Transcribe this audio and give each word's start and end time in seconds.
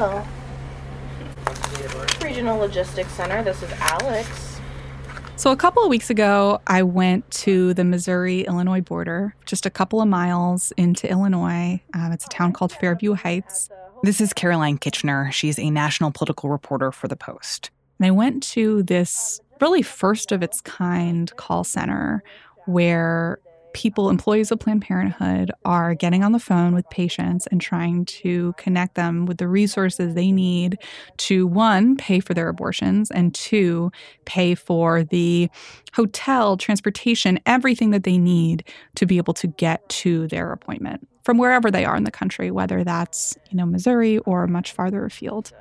tell. 0.00 0.26
Regional 2.22 2.58
Logistics 2.58 3.12
Center. 3.12 3.42
This 3.42 3.62
is 3.62 3.70
Alex. 3.80 4.60
So, 5.36 5.52
a 5.52 5.56
couple 5.56 5.82
of 5.82 5.90
weeks 5.90 6.10
ago, 6.10 6.60
I 6.66 6.82
went 6.82 7.30
to 7.30 7.74
the 7.74 7.84
Missouri 7.84 8.42
Illinois 8.42 8.80
border, 8.80 9.34
just 9.46 9.66
a 9.66 9.70
couple 9.70 10.00
of 10.00 10.08
miles 10.08 10.72
into 10.76 11.10
Illinois. 11.10 11.82
Um, 11.94 12.12
it's 12.12 12.24
a 12.24 12.28
town 12.28 12.52
called 12.52 12.72
Fairview 12.72 13.14
Heights. 13.14 13.68
This 14.02 14.20
is 14.20 14.32
Caroline 14.32 14.78
Kitchener. 14.78 15.30
She's 15.32 15.58
a 15.58 15.70
national 15.70 16.10
political 16.12 16.48
reporter 16.50 16.92
for 16.92 17.08
The 17.08 17.16
Post. 17.16 17.70
And 17.98 18.06
I 18.06 18.10
went 18.10 18.42
to 18.54 18.82
this 18.82 19.40
really 19.60 19.82
first 19.82 20.32
of 20.32 20.42
its 20.42 20.62
kind 20.62 21.34
call 21.36 21.64
center 21.64 22.22
where 22.66 23.38
people, 23.72 24.10
employees 24.10 24.50
of 24.50 24.58
Planned 24.58 24.82
Parenthood, 24.82 25.50
are 25.64 25.94
getting 25.94 26.24
on 26.24 26.32
the 26.32 26.38
phone 26.38 26.74
with 26.74 26.88
patients 26.90 27.46
and 27.48 27.60
trying 27.60 28.04
to 28.06 28.52
connect 28.56 28.94
them 28.94 29.26
with 29.26 29.38
the 29.38 29.48
resources 29.48 30.14
they 30.14 30.32
need 30.32 30.78
to 31.18 31.46
one, 31.46 31.96
pay 31.96 32.20
for 32.20 32.34
their 32.34 32.48
abortions, 32.48 33.10
and 33.10 33.34
two, 33.34 33.90
pay 34.24 34.54
for 34.54 35.04
the 35.04 35.50
hotel, 35.92 36.56
transportation, 36.56 37.38
everything 37.46 37.90
that 37.90 38.04
they 38.04 38.18
need 38.18 38.64
to 38.94 39.06
be 39.06 39.16
able 39.16 39.34
to 39.34 39.46
get 39.46 39.88
to 39.88 40.26
their 40.28 40.52
appointment 40.52 41.06
from 41.22 41.38
wherever 41.38 41.70
they 41.70 41.84
are 41.84 41.96
in 41.96 42.04
the 42.04 42.10
country, 42.10 42.50
whether 42.50 42.82
that's, 42.84 43.36
you 43.50 43.56
know, 43.56 43.66
Missouri 43.66 44.18
or 44.18 44.46
much 44.46 44.72
farther 44.72 45.04
afield. 45.04 45.52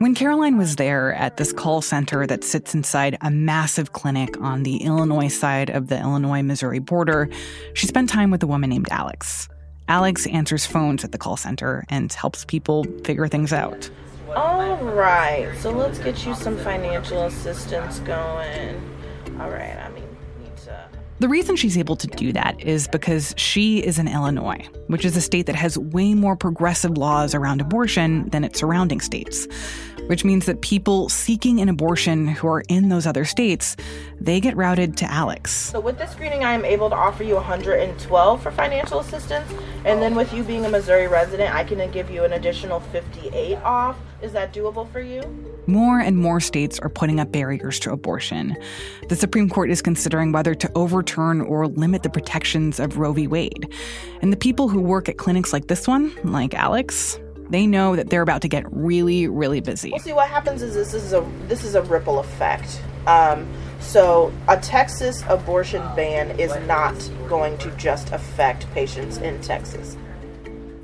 When 0.00 0.14
Caroline 0.14 0.56
was 0.56 0.76
there 0.76 1.12
at 1.12 1.36
this 1.36 1.52
call 1.52 1.82
center 1.82 2.26
that 2.26 2.42
sits 2.42 2.74
inside 2.74 3.18
a 3.20 3.30
massive 3.30 3.92
clinic 3.92 4.40
on 4.40 4.62
the 4.62 4.78
Illinois 4.78 5.28
side 5.28 5.68
of 5.68 5.88
the 5.88 6.00
Illinois 6.00 6.40
Missouri 6.40 6.78
border, 6.78 7.28
she 7.74 7.86
spent 7.86 8.08
time 8.08 8.30
with 8.30 8.42
a 8.42 8.46
woman 8.46 8.70
named 8.70 8.88
Alex. 8.90 9.46
Alex 9.88 10.26
answers 10.28 10.64
phones 10.64 11.04
at 11.04 11.12
the 11.12 11.18
call 11.18 11.36
center 11.36 11.84
and 11.90 12.10
helps 12.14 12.46
people 12.46 12.84
figure 13.04 13.28
things 13.28 13.52
out. 13.52 13.90
All 14.34 14.78
right, 14.78 15.54
so 15.58 15.70
let's 15.70 15.98
get 15.98 16.24
you 16.24 16.34
some 16.34 16.56
financial 16.56 17.24
assistance 17.24 17.98
going. 17.98 18.80
All 19.38 19.50
right, 19.50 19.76
the 21.20 21.28
reason 21.28 21.54
she's 21.54 21.76
able 21.76 21.96
to 21.96 22.06
do 22.06 22.32
that 22.32 22.58
is 22.60 22.88
because 22.88 23.34
she 23.36 23.78
is 23.78 23.98
in 23.98 24.08
Illinois, 24.08 24.66
which 24.86 25.04
is 25.04 25.16
a 25.16 25.20
state 25.20 25.44
that 25.46 25.54
has 25.54 25.76
way 25.78 26.14
more 26.14 26.34
progressive 26.34 26.96
laws 26.96 27.34
around 27.34 27.60
abortion 27.60 28.28
than 28.30 28.42
its 28.42 28.58
surrounding 28.58 29.00
states 29.00 29.46
which 30.06 30.24
means 30.24 30.46
that 30.46 30.60
people 30.60 31.08
seeking 31.08 31.60
an 31.60 31.68
abortion 31.68 32.26
who 32.26 32.48
are 32.48 32.62
in 32.68 32.88
those 32.88 33.06
other 33.06 33.24
states, 33.24 33.76
they 34.20 34.40
get 34.40 34.56
routed 34.56 34.96
to 34.98 35.10
Alex. 35.10 35.52
So 35.52 35.80
with 35.80 35.98
this 35.98 36.10
screening, 36.10 36.44
I 36.44 36.52
am 36.52 36.64
able 36.64 36.90
to 36.90 36.96
offer 36.96 37.22
you 37.22 37.34
112 37.34 38.42
for 38.42 38.50
financial 38.50 39.00
assistance, 39.00 39.50
and 39.84 40.02
then 40.02 40.14
with 40.14 40.32
you 40.32 40.42
being 40.42 40.64
a 40.66 40.68
Missouri 40.68 41.06
resident, 41.06 41.54
I 41.54 41.64
can 41.64 41.90
give 41.90 42.10
you 42.10 42.24
an 42.24 42.32
additional 42.34 42.80
58 42.80 43.56
off. 43.56 43.96
Is 44.22 44.32
that 44.32 44.52
doable 44.52 44.90
for 44.92 45.00
you? 45.00 45.22
More 45.66 45.98
and 46.00 46.16
more 46.16 46.40
states 46.40 46.78
are 46.80 46.88
putting 46.88 47.20
up 47.20 47.32
barriers 47.32 47.78
to 47.80 47.92
abortion. 47.92 48.56
The 49.08 49.16
Supreme 49.16 49.48
Court 49.48 49.70
is 49.70 49.80
considering 49.80 50.32
whether 50.32 50.54
to 50.54 50.70
overturn 50.74 51.40
or 51.40 51.68
limit 51.68 52.02
the 52.02 52.10
protections 52.10 52.80
of 52.80 52.98
Roe 52.98 53.12
v. 53.12 53.26
Wade. 53.26 53.72
And 54.20 54.32
the 54.32 54.36
people 54.36 54.68
who 54.68 54.80
work 54.80 55.08
at 55.08 55.16
clinics 55.16 55.52
like 55.52 55.68
this 55.68 55.88
one, 55.88 56.12
like 56.24 56.54
Alex, 56.54 57.18
they 57.50 57.66
know 57.66 57.96
that 57.96 58.10
they're 58.10 58.22
about 58.22 58.42
to 58.42 58.48
get 58.48 58.64
really, 58.72 59.26
really 59.26 59.60
busy. 59.60 59.90
Well, 59.90 60.00
see, 60.00 60.12
what 60.12 60.28
happens 60.28 60.62
is 60.62 60.74
this 60.74 60.94
is 60.94 61.12
a 61.12 61.28
this 61.48 61.64
is 61.64 61.74
a 61.74 61.82
ripple 61.82 62.18
effect. 62.18 62.82
Um, 63.06 63.46
so 63.80 64.32
a 64.48 64.56
Texas 64.58 65.22
abortion 65.28 65.82
ban 65.96 66.38
is 66.38 66.54
not 66.66 66.94
going 67.28 67.58
to 67.58 67.70
just 67.72 68.12
affect 68.12 68.70
patients 68.72 69.18
in 69.18 69.40
Texas. 69.40 69.96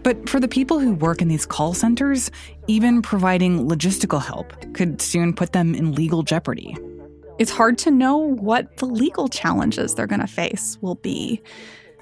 But 0.02 0.28
for 0.28 0.38
the 0.38 0.48
people 0.48 0.78
who 0.78 0.94
work 0.94 1.20
in 1.20 1.28
these 1.28 1.44
call 1.44 1.74
centers, 1.74 2.30
even 2.68 3.02
providing 3.02 3.68
logistical 3.68 4.22
help 4.22 4.52
could 4.72 5.02
soon 5.02 5.32
put 5.32 5.52
them 5.52 5.74
in 5.74 5.92
legal 5.92 6.22
jeopardy. 6.22 6.76
It's 7.38 7.50
hard 7.50 7.76
to 7.78 7.90
know 7.90 8.16
what 8.16 8.76
the 8.78 8.86
legal 8.86 9.28
challenges 9.28 9.94
they're 9.94 10.06
going 10.06 10.20
to 10.20 10.26
face 10.26 10.78
will 10.80 10.94
be. 10.94 11.42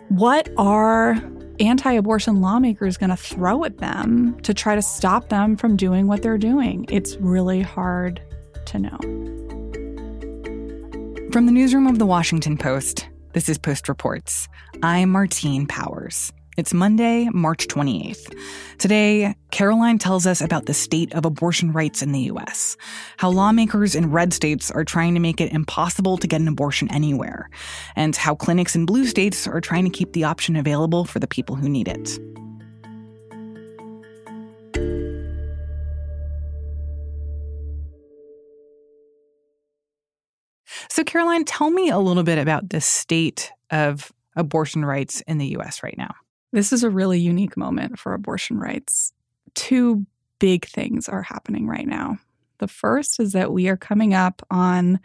What 0.08 0.48
are 0.58 1.14
anti 1.60 1.92
abortion 1.92 2.40
lawmakers 2.40 2.96
going 2.96 3.10
to 3.10 3.16
throw 3.16 3.64
at 3.64 3.78
them 3.78 4.38
to 4.42 4.54
try 4.54 4.74
to 4.74 4.82
stop 4.82 5.28
them 5.28 5.56
from 5.56 5.76
doing 5.76 6.06
what 6.06 6.22
they're 6.22 6.38
doing? 6.38 6.86
It's 6.88 7.16
really 7.16 7.62
hard 7.62 8.20
to 8.66 8.78
know. 8.78 8.98
From 11.32 11.46
the 11.46 11.52
newsroom 11.52 11.86
of 11.86 11.98
the 11.98 12.06
Washington 12.06 12.56
Post, 12.56 13.08
this 13.32 13.48
is 13.48 13.58
Post 13.58 13.88
Reports. 13.88 14.48
I'm 14.82 15.10
Martine 15.10 15.66
Powers. 15.66 16.32
It's 16.56 16.72
Monday, 16.72 17.28
March 17.32 17.66
28th. 17.66 18.32
Today, 18.78 19.34
Caroline 19.50 19.98
tells 19.98 20.24
us 20.24 20.40
about 20.40 20.66
the 20.66 20.74
state 20.74 21.12
of 21.12 21.24
abortion 21.24 21.72
rights 21.72 22.00
in 22.00 22.12
the 22.12 22.20
U.S., 22.20 22.76
how 23.16 23.30
lawmakers 23.30 23.96
in 23.96 24.12
red 24.12 24.32
states 24.32 24.70
are 24.70 24.84
trying 24.84 25.14
to 25.14 25.20
make 25.20 25.40
it 25.40 25.50
impossible 25.50 26.16
to 26.16 26.28
get 26.28 26.40
an 26.40 26.46
abortion 26.46 26.88
anywhere, 26.92 27.50
and 27.96 28.14
how 28.14 28.36
clinics 28.36 28.76
in 28.76 28.86
blue 28.86 29.04
states 29.04 29.48
are 29.48 29.60
trying 29.60 29.82
to 29.82 29.90
keep 29.90 30.12
the 30.12 30.22
option 30.22 30.54
available 30.54 31.04
for 31.04 31.18
the 31.18 31.26
people 31.26 31.56
who 31.56 31.68
need 31.68 31.88
it. 31.88 32.20
So, 40.88 41.02
Caroline, 41.02 41.44
tell 41.44 41.70
me 41.70 41.90
a 41.90 41.98
little 41.98 42.22
bit 42.22 42.38
about 42.38 42.70
the 42.70 42.80
state 42.80 43.50
of 43.72 44.12
abortion 44.36 44.84
rights 44.84 45.20
in 45.26 45.38
the 45.38 45.56
US 45.56 45.82
right 45.82 45.98
now. 45.98 46.14
This 46.54 46.72
is 46.72 46.84
a 46.84 46.88
really 46.88 47.18
unique 47.18 47.56
moment 47.56 47.98
for 47.98 48.14
abortion 48.14 48.60
rights. 48.60 49.12
Two 49.54 50.06
big 50.38 50.66
things 50.66 51.08
are 51.08 51.22
happening 51.22 51.66
right 51.66 51.84
now. 51.84 52.18
The 52.58 52.68
first 52.68 53.18
is 53.18 53.32
that 53.32 53.52
we 53.52 53.66
are 53.66 53.76
coming 53.76 54.14
up 54.14 54.40
on 54.52 55.00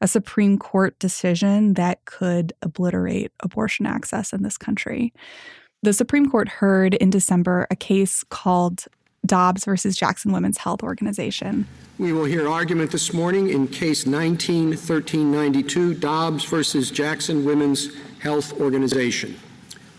a 0.00 0.06
Supreme 0.06 0.56
Court 0.56 0.96
decision 1.00 1.74
that 1.74 2.04
could 2.04 2.52
obliterate 2.62 3.32
abortion 3.40 3.86
access 3.86 4.32
in 4.32 4.44
this 4.44 4.56
country. 4.56 5.12
The 5.82 5.92
Supreme 5.92 6.30
Court 6.30 6.48
heard 6.48 6.94
in 6.94 7.10
December 7.10 7.66
a 7.72 7.76
case 7.76 8.22
called 8.22 8.84
Dobbs 9.26 9.64
versus 9.64 9.96
Jackson 9.96 10.30
Women's 10.30 10.58
Health 10.58 10.84
Organization. 10.84 11.66
We 11.98 12.12
will 12.12 12.24
hear 12.24 12.48
argument 12.48 12.92
this 12.92 13.12
morning 13.12 13.50
in 13.50 13.66
case 13.66 14.06
19 14.06 14.68
1392 14.68 15.94
Dobbs 15.94 16.44
versus 16.44 16.92
Jackson 16.92 17.44
Women's 17.44 17.92
Health 18.20 18.52
Organization. 18.60 19.36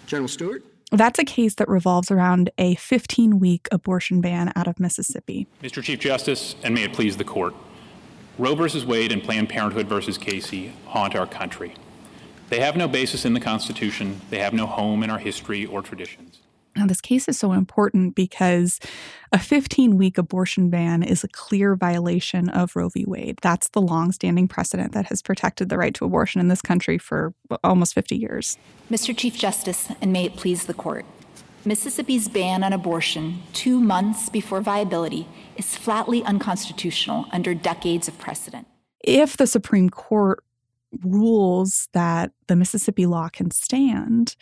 General 0.06 0.29
Stewart. 0.29 0.69
That's 0.91 1.19
a 1.19 1.23
case 1.23 1.55
that 1.55 1.69
revolves 1.69 2.09
around 2.09 2.50
a 2.57 2.75
15 2.75 3.39
week 3.39 3.67
abortion 3.72 4.22
ban 4.22 4.51
out 4.55 4.67
of 4.67 4.79
Mississippi. 4.79 5.47
Mr. 5.61 5.83
Chief 5.83 6.00
Justice, 6.00 6.55
and 6.63 6.73
may 6.73 6.83
it 6.83 6.94
please 6.94 7.17
the 7.17 7.23
court 7.23 7.53
Roe 8.39 8.55
v. 8.55 8.85
Wade 8.85 9.11
and 9.11 9.22
Planned 9.22 9.50
Parenthood 9.50 9.88
v. 9.88 10.13
Casey 10.13 10.73
haunt 10.85 11.16
our 11.16 11.27
country. 11.27 11.73
They 12.50 12.61
have 12.61 12.75
no 12.75 12.88
basis 12.88 13.25
in 13.25 13.33
the 13.33 13.39
Constitution, 13.39 14.22
they 14.29 14.39
have 14.39 14.53
no 14.53 14.66
home 14.66 15.03
in 15.03 15.09
our 15.09 15.19
history 15.19 15.66
or 15.66 15.81
traditions. 15.81 16.39
Now, 16.79 16.85
this 16.85 17.01
case 17.01 17.28
is 17.28 17.38
so 17.38 17.51
important 17.51 18.16
because 18.16 18.79
a 19.34 19.38
15 19.38 19.97
week 19.97 20.17
abortion 20.17 20.69
ban 20.69 21.03
is 21.03 21.25
a 21.25 21.28
clear 21.28 21.75
violation 21.75 22.47
of 22.47 22.73
Roe 22.73 22.88
v. 22.88 23.03
Wade. 23.06 23.38
That's 23.41 23.67
the 23.69 23.81
long-standing 23.81 24.47
precedent 24.47 24.94
that 24.94 25.07
has 25.07 25.22
protected 25.22 25.68
the 25.68 25.78
right 25.78 25.94
to 25.95 26.06
abortion 26.06 26.39
in 26.39 26.47
this 26.47 26.62
country 26.62 26.97
for 26.97 27.34
almost 27.66 27.94
50 27.95 28.16
years. 28.16 28.57
Mr. 28.89 29.16
Chief 29.16 29.38
Justice, 29.38 29.91
and 30.01 30.13
may 30.13 30.23
it 30.23 30.38
please 30.38 30.68
the 30.68 30.73
court. 30.73 31.06
Mississippi's 31.66 32.29
ban 32.29 32.63
on 32.63 32.72
abortion 32.72 33.41
two 33.51 33.81
months 33.81 34.29
before 34.29 34.62
viability 34.62 35.28
is 35.57 35.75
flatly 35.75 36.23
unconstitutional 36.23 37.25
under 37.34 37.53
decades 37.53 38.07
of 38.07 38.18
precedent. 38.19 38.66
If 39.03 39.35
the 39.35 39.47
Supreme 39.47 39.89
Court 39.89 40.45
rules 41.03 41.89
that 41.92 42.31
the 42.48 42.56
Mississippi 42.56 43.06
law 43.06 43.27
can 43.27 43.51
stand, 43.51 44.38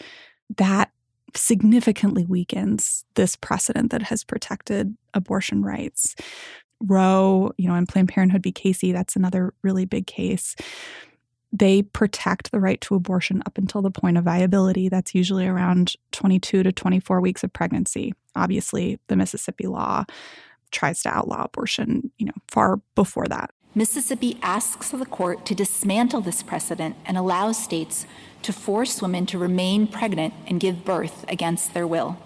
that 0.56 0.92
significantly 1.38 2.26
weakens 2.26 3.06
this 3.16 3.36
precedent 3.36 3.92
that 3.92 4.04
has 4.04 4.24
protected 4.24 4.96
abortion 5.14 5.64
rights. 5.64 6.16
Roe, 6.82 7.52
you 7.58 7.68
know, 7.68 7.76
and 7.76 7.88
Planned 7.88 8.10
Parenthood 8.10 8.44
v. 8.44 8.52
Casey, 8.52 8.92
that's 8.92 9.16
another 9.16 9.54
really 9.64 9.86
big 9.86 10.06
case. 10.08 10.56
They 11.52 11.82
protect 11.82 12.52
the 12.52 12.60
right 12.60 12.80
to 12.82 12.96
abortion 12.96 13.42
up 13.46 13.58
until 13.58 13.82
the 13.82 13.90
point 13.92 14.18
of 14.18 14.26
viability. 14.26 14.90
That's 14.90 15.16
usually 15.16 15.48
around 15.48 15.94
22 16.12 16.64
to 16.64 16.72
24 16.72 17.22
weeks 17.22 17.44
of 17.44 17.54
pregnancy. 17.54 18.14
Obviously, 18.36 19.00
the 19.08 19.16
Mississippi 19.16 19.66
law 19.66 20.04
tries 20.72 21.02
to 21.04 21.10
outlaw 21.10 21.46
abortion, 21.46 22.12
you 22.18 22.26
know, 22.26 22.34
far 22.48 22.82
before 22.96 23.26
that. 23.28 23.52
Mississippi 23.78 24.40
asks 24.42 24.90
the 24.90 25.06
court 25.06 25.46
to 25.46 25.54
dismantle 25.54 26.22
this 26.22 26.42
precedent 26.42 26.96
and 27.06 27.16
allow 27.16 27.52
states 27.52 28.08
to 28.42 28.52
force 28.52 29.04
women 29.04 29.28
to 29.28 29.38
remain 29.38 29.86
pregnant 29.86 30.34
and 30.48 30.60
give 30.60 30.84
birth 30.84 31.24
against 31.30 31.76
their 31.76 31.86
will. 31.86 32.18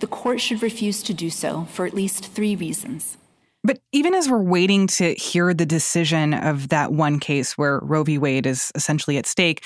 The 0.00 0.06
court 0.06 0.38
should 0.38 0.62
refuse 0.62 1.02
to 1.04 1.14
do 1.14 1.30
so 1.30 1.64
for 1.70 1.86
at 1.86 1.94
least 1.94 2.26
three 2.34 2.54
reasons. 2.54 3.16
But 3.64 3.78
even 3.92 4.12
as 4.12 4.28
we're 4.28 4.42
waiting 4.42 4.86
to 4.88 5.14
hear 5.14 5.54
the 5.54 5.64
decision 5.64 6.34
of 6.34 6.68
that 6.68 6.92
one 6.92 7.20
case 7.20 7.56
where 7.56 7.78
Roe 7.78 8.04
v. 8.04 8.18
Wade 8.18 8.44
is 8.46 8.70
essentially 8.74 9.16
at 9.16 9.24
stake, 9.24 9.64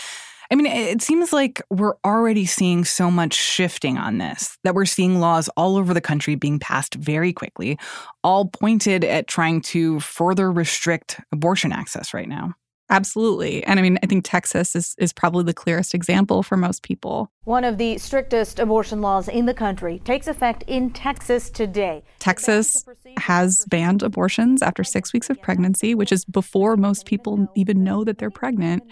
I 0.51 0.55
mean, 0.55 0.67
it 0.67 1.03
seems 1.03 1.33
like 1.33 1.63
we're 1.71 1.97
already 2.05 2.47
seeing 2.47 2.85
so 2.85 3.11
much 3.11 3.35
shifting 3.35 3.99
on 3.99 4.19
this, 4.19 4.59
that 4.65 4.75
we're 4.75 4.85
seeing 4.87 5.21
laws 5.21 5.49
all 5.57 5.77
over 5.77 5.93
the 5.93 6.01
country 6.01 6.35
being 6.35 6.59
passed 6.59 6.95
very 6.95 7.33
quickly, 7.33 7.79
all 8.23 8.47
pointed 8.47 9.05
at 9.05 9.27
trying 9.27 9.61
to 9.63 10.01
further 10.01 10.53
restrict 10.53 11.21
abortion 11.33 11.73
access 11.73 12.15
right 12.15 12.29
now. 12.29 12.55
Absolutely. 12.89 13.65
And 13.65 13.81
I 13.81 13.83
mean, 13.83 13.99
I 14.03 14.07
think 14.07 14.25
Texas 14.25 14.77
is, 14.77 14.95
is 14.99 15.13
probably 15.13 15.43
the 15.45 15.55
clearest 15.55 15.93
example 15.93 16.43
for 16.43 16.57
most 16.57 16.83
people. 16.83 17.33
One 17.43 17.65
of 17.65 17.79
the 17.79 17.99
strictest 17.99 18.59
abortion 18.59 19.01
laws 19.01 19.29
in 19.29 19.47
the 19.47 19.55
country 19.55 20.01
takes 20.05 20.29
effect 20.29 20.63
in 20.67 20.91
Texas 20.91 21.51
today. 21.51 22.05
Texas 22.19 22.85
has 23.19 23.65
banned 23.69 24.03
abortions 24.03 24.63
after 24.63 24.85
six 24.85 25.13
weeks 25.13 25.31
of 25.31 25.41
pregnancy, 25.43 25.95
which 25.95 26.13
is 26.13 26.25
before 26.25 26.77
most 26.77 27.07
people 27.07 27.49
even 27.57 27.83
know 27.83 28.05
that 28.05 28.19
they're 28.19 28.31
pregnant, 28.31 28.83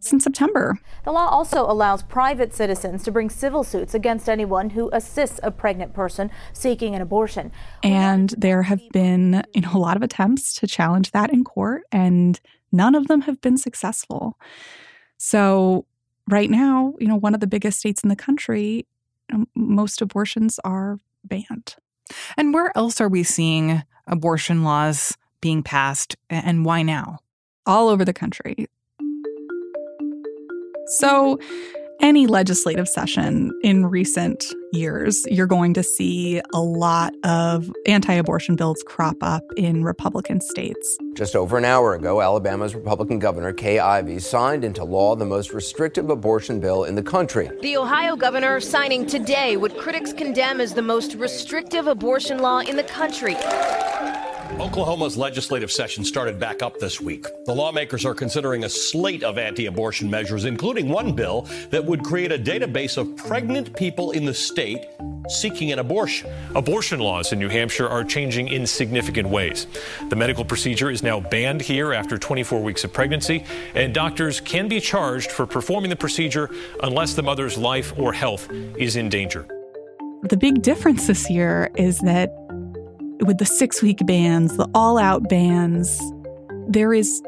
since 0.00 0.24
September. 0.24 0.78
The 1.04 1.12
law 1.12 1.28
also 1.28 1.64
allows 1.64 2.02
private 2.02 2.54
citizens 2.54 3.02
to 3.04 3.12
bring 3.12 3.30
civil 3.30 3.64
suits 3.64 3.94
against 3.94 4.28
anyone 4.28 4.70
who 4.70 4.90
assists 4.92 5.40
a 5.42 5.50
pregnant 5.50 5.94
person 5.94 6.30
seeking 6.52 6.94
an 6.94 7.02
abortion. 7.02 7.52
And 7.82 8.30
there 8.36 8.62
have 8.62 8.80
been 8.92 9.42
you 9.54 9.62
know, 9.62 9.72
a 9.74 9.78
lot 9.78 9.96
of 9.96 10.02
attempts 10.02 10.54
to 10.56 10.66
challenge 10.66 11.12
that 11.12 11.30
in 11.32 11.44
court, 11.44 11.82
and 11.92 12.40
None 12.72 12.94
of 12.94 13.06
them 13.06 13.22
have 13.22 13.40
been 13.40 13.58
successful. 13.58 14.38
So, 15.18 15.86
right 16.28 16.50
now, 16.50 16.94
you 16.98 17.06
know, 17.06 17.16
one 17.16 17.34
of 17.34 17.40
the 17.40 17.46
biggest 17.46 17.78
states 17.78 18.02
in 18.02 18.08
the 18.08 18.16
country, 18.16 18.86
most 19.54 20.02
abortions 20.02 20.58
are 20.64 20.98
banned. 21.24 21.76
And 22.36 22.52
where 22.52 22.76
else 22.76 23.00
are 23.00 23.08
we 23.08 23.22
seeing 23.22 23.82
abortion 24.06 24.64
laws 24.64 25.16
being 25.40 25.62
passed 25.62 26.16
and 26.28 26.64
why 26.64 26.82
now? 26.82 27.18
All 27.66 27.88
over 27.88 28.04
the 28.04 28.12
country. 28.12 28.66
So, 30.86 31.38
any 32.02 32.26
legislative 32.26 32.88
session 32.88 33.52
in 33.62 33.86
recent 33.86 34.52
years, 34.72 35.24
you're 35.30 35.46
going 35.46 35.72
to 35.74 35.82
see 35.82 36.40
a 36.52 36.60
lot 36.60 37.14
of 37.24 37.70
anti 37.86 38.12
abortion 38.12 38.56
bills 38.56 38.82
crop 38.86 39.16
up 39.22 39.44
in 39.56 39.84
Republican 39.84 40.40
states. 40.40 40.98
Just 41.14 41.36
over 41.36 41.56
an 41.56 41.64
hour 41.64 41.94
ago, 41.94 42.20
Alabama's 42.20 42.74
Republican 42.74 43.18
Governor 43.18 43.52
Kay 43.52 43.78
Ivey 43.78 44.18
signed 44.18 44.64
into 44.64 44.82
law 44.82 45.14
the 45.14 45.24
most 45.24 45.52
restrictive 45.52 46.10
abortion 46.10 46.58
bill 46.58 46.84
in 46.84 46.96
the 46.96 47.02
country. 47.02 47.50
The 47.60 47.76
Ohio 47.76 48.16
governor 48.16 48.60
signing 48.60 49.06
today 49.06 49.56
what 49.56 49.78
critics 49.78 50.12
condemn 50.12 50.60
as 50.60 50.74
the 50.74 50.82
most 50.82 51.14
restrictive 51.14 51.86
abortion 51.86 52.38
law 52.38 52.60
in 52.60 52.76
the 52.76 52.84
country. 52.84 53.36
Oklahoma's 54.60 55.16
legislative 55.16 55.72
session 55.72 56.04
started 56.04 56.38
back 56.38 56.62
up 56.62 56.78
this 56.78 57.00
week. 57.00 57.26
The 57.46 57.54
lawmakers 57.54 58.04
are 58.04 58.14
considering 58.14 58.64
a 58.64 58.68
slate 58.68 59.22
of 59.22 59.38
anti 59.38 59.66
abortion 59.66 60.10
measures, 60.10 60.44
including 60.44 60.88
one 60.88 61.12
bill 61.12 61.48
that 61.70 61.84
would 61.84 62.04
create 62.04 62.32
a 62.32 62.38
database 62.38 62.96
of 62.96 63.16
pregnant 63.16 63.74
people 63.76 64.12
in 64.12 64.24
the 64.24 64.34
state 64.34 64.86
seeking 65.28 65.72
an 65.72 65.78
abortion. 65.78 66.30
Abortion 66.54 67.00
laws 67.00 67.32
in 67.32 67.38
New 67.38 67.48
Hampshire 67.48 67.88
are 67.88 68.04
changing 68.04 68.48
in 68.48 68.66
significant 68.66 69.28
ways. 69.28 69.66
The 70.10 70.16
medical 70.16 70.44
procedure 70.44 70.90
is 70.90 71.02
now 71.02 71.20
banned 71.20 71.62
here 71.62 71.92
after 71.92 72.18
24 72.18 72.62
weeks 72.62 72.84
of 72.84 72.92
pregnancy, 72.92 73.44
and 73.74 73.94
doctors 73.94 74.40
can 74.40 74.68
be 74.68 74.80
charged 74.80 75.30
for 75.30 75.46
performing 75.46 75.90
the 75.90 75.96
procedure 75.96 76.50
unless 76.82 77.14
the 77.14 77.22
mother's 77.22 77.56
life 77.56 77.96
or 77.98 78.12
health 78.12 78.48
is 78.76 78.96
in 78.96 79.08
danger. 79.08 79.46
The 80.24 80.36
big 80.36 80.62
difference 80.62 81.08
this 81.08 81.28
year 81.28 81.68
is 81.74 81.98
that 82.00 82.30
with 83.22 83.38
the 83.38 83.46
six 83.46 83.82
week 83.82 83.98
bans, 84.06 84.56
the 84.56 84.68
all 84.74 84.98
out 84.98 85.28
bans, 85.28 86.00
there 86.68 86.92
is 86.92 87.22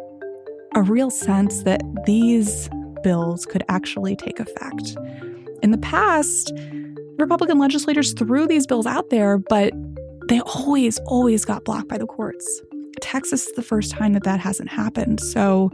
a 0.74 0.82
real 0.82 1.10
sense 1.10 1.62
that 1.62 1.82
these 2.06 2.68
bills 3.02 3.46
could 3.46 3.62
actually 3.68 4.16
take 4.16 4.40
effect. 4.40 4.96
In 5.62 5.70
the 5.70 5.78
past, 5.78 6.52
Republican 7.18 7.58
legislators 7.58 8.12
threw 8.12 8.46
these 8.46 8.66
bills 8.66 8.86
out 8.86 9.10
there, 9.10 9.38
but 9.38 9.72
they 10.28 10.40
always, 10.40 10.98
always 11.06 11.44
got 11.44 11.64
blocked 11.64 11.88
by 11.88 11.98
the 11.98 12.06
courts. 12.06 12.62
Texas 13.00 13.46
is 13.46 13.52
the 13.54 13.62
first 13.62 13.92
time 13.92 14.12
that 14.14 14.24
that 14.24 14.40
hasn't 14.40 14.70
happened. 14.70 15.20
So, 15.20 15.70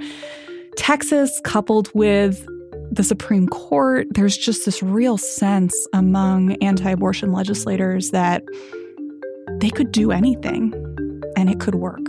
Texas, 0.77 1.41
coupled 1.45 1.91
with 1.95 2.47
the 2.91 3.05
Supreme 3.05 3.49
Court, 3.49 4.07
there's 4.11 4.37
just 4.37 4.65
this 4.65 4.83
real 4.83 5.17
sense 5.17 5.75
among 5.93 6.53
anti 6.63 6.91
abortion 6.91 7.33
legislators 7.33 8.11
that 8.11 8.43
they 9.61 9.71
could 9.71 9.93
do 9.93 10.11
anything 10.11 10.75
and 11.37 11.51
it 11.51 11.61
could 11.61 11.75
work. 11.75 12.01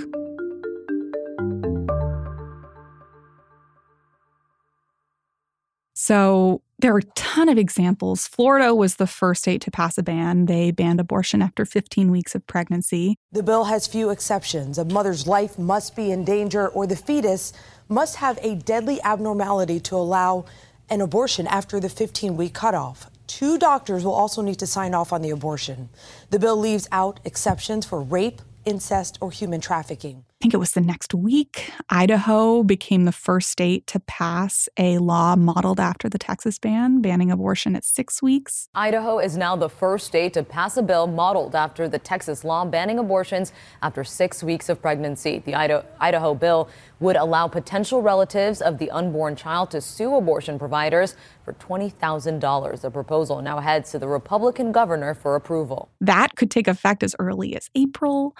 So 5.94 6.63
there 6.80 6.95
are 6.95 6.98
a 6.98 7.03
ton 7.13 7.48
of 7.48 7.59
examples. 7.59 8.27
Florida 8.27 8.74
was 8.74 8.95
the 8.95 9.06
first 9.06 9.44
state 9.44 9.62
to 9.62 9.71
pass 9.71 10.00
a 10.00 10.03
ban. 10.03 10.48
They 10.48 10.71
banned 10.71 11.00
abortion 11.00 11.44
after 11.44 11.63
15 11.63 12.09
weeks 12.09 12.33
of 12.33 12.48
pregnancy. 12.48 13.18
The 13.31 13.44
bill 13.44 13.65
has 13.65 13.86
few 13.86 14.09
exceptions. 14.09 14.80
A 14.80 14.86
mother's 14.86 15.27
life 15.27 15.59
must 15.59 15.95
be 15.95 16.09
in 16.09 16.24
danger, 16.24 16.68
or 16.69 16.88
the 16.88 16.95
fetus 16.95 17.53
must 17.88 18.15
have 18.15 18.39
a 18.42 18.56
deadly 18.56 19.00
abnormality 19.03 19.80
to 19.81 19.95
allow 19.95 20.45
an 20.89 21.01
abortion 21.01 21.45
after 21.45 21.80
the 21.80 21.89
15 21.89 22.36
week 22.36 22.56
cutoff. 22.56 23.11
Two 23.31 23.57
doctors 23.57 24.04
will 24.04 24.13
also 24.13 24.42
need 24.42 24.60
to 24.60 24.68
sign 24.68 24.94
off 24.94 25.13
on 25.13 25.22
the 25.22 25.30
abortion. 25.30 25.88
The 26.31 26.38
bill 26.38 26.57
leaves 26.57 26.89
out 26.92 27.22
exceptions 27.24 27.86
for 27.86 28.01
rape, 28.01 28.42
incest, 28.66 29.18
or 29.22 29.31
human 29.31 29.62
trafficking. 29.62 30.25
I 30.41 30.43
think 30.43 30.55
it 30.55 30.57
was 30.57 30.71
the 30.71 30.81
next 30.81 31.13
week, 31.13 31.71
Idaho 31.91 32.63
became 32.63 33.05
the 33.05 33.11
first 33.11 33.51
state 33.51 33.85
to 33.85 33.99
pass 33.99 34.67
a 34.75 34.97
law 34.97 35.35
modeled 35.35 35.79
after 35.79 36.09
the 36.09 36.17
Texas 36.17 36.57
ban, 36.57 36.99
banning 36.99 37.29
abortion 37.29 37.75
at 37.75 37.85
six 37.85 38.23
weeks. 38.23 38.67
Idaho 38.73 39.19
is 39.19 39.38
now 39.38 39.55
the 39.55 39.69
first 39.69 40.07
state 40.07 40.33
to 40.33 40.41
pass 40.41 40.77
a 40.77 40.81
bill 40.81 41.05
modeled 41.05 41.53
after 41.53 41.88
the 41.88 41.99
Texas 41.99 42.43
law 42.43 42.65
banning 42.65 42.97
abortions 42.97 43.53
after 43.83 44.03
six 44.03 44.41
weeks 44.41 44.67
of 44.67 44.81
pregnancy. 44.81 45.43
The 45.45 45.53
Idaho, 45.53 45.85
Idaho 45.99 46.33
bill 46.33 46.69
would 46.99 47.17
allow 47.17 47.47
potential 47.47 48.01
relatives 48.01 48.63
of 48.63 48.79
the 48.79 48.89
unborn 48.89 49.35
child 49.35 49.69
to 49.71 49.79
sue 49.81 50.15
abortion 50.15 50.57
providers 50.57 51.15
for 51.45 51.53
$20,000. 51.53 52.81
The 52.81 52.89
proposal 52.89 53.43
now 53.43 53.59
heads 53.59 53.91
to 53.91 53.99
the 53.99 54.07
Republican 54.07 54.71
governor 54.71 55.13
for 55.13 55.35
approval. 55.35 55.89
That 55.99 56.35
could 56.35 56.49
take 56.49 56.67
effect 56.67 57.03
as 57.03 57.15
early 57.19 57.55
as 57.55 57.69
April. 57.75 58.35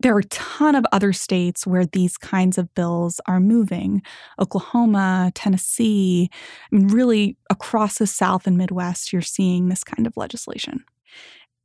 There 0.00 0.14
are 0.14 0.20
a 0.20 0.24
ton 0.24 0.74
of 0.74 0.84
other 0.92 1.12
states 1.12 1.66
where 1.66 1.86
these 1.86 2.18
kinds 2.18 2.58
of 2.58 2.74
bills 2.74 3.20
are 3.26 3.40
moving 3.40 4.02
Oklahoma, 4.40 5.32
Tennessee. 5.34 6.28
I 6.70 6.76
mean, 6.76 6.88
really 6.88 7.36
across 7.48 7.98
the 7.98 8.06
South 8.06 8.46
and 8.46 8.58
Midwest, 8.58 9.12
you're 9.12 9.22
seeing 9.22 9.68
this 9.68 9.84
kind 9.84 10.06
of 10.06 10.16
legislation. 10.16 10.84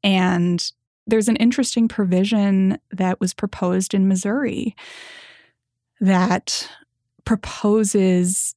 And 0.04 0.72
there's 1.08 1.28
an 1.28 1.36
interesting 1.38 1.88
provision 1.88 2.78
that 2.92 3.20
was 3.20 3.34
proposed 3.34 3.94
in 3.94 4.08
Missouri 4.08 4.76
that 6.00 6.70
proposes 7.26 8.56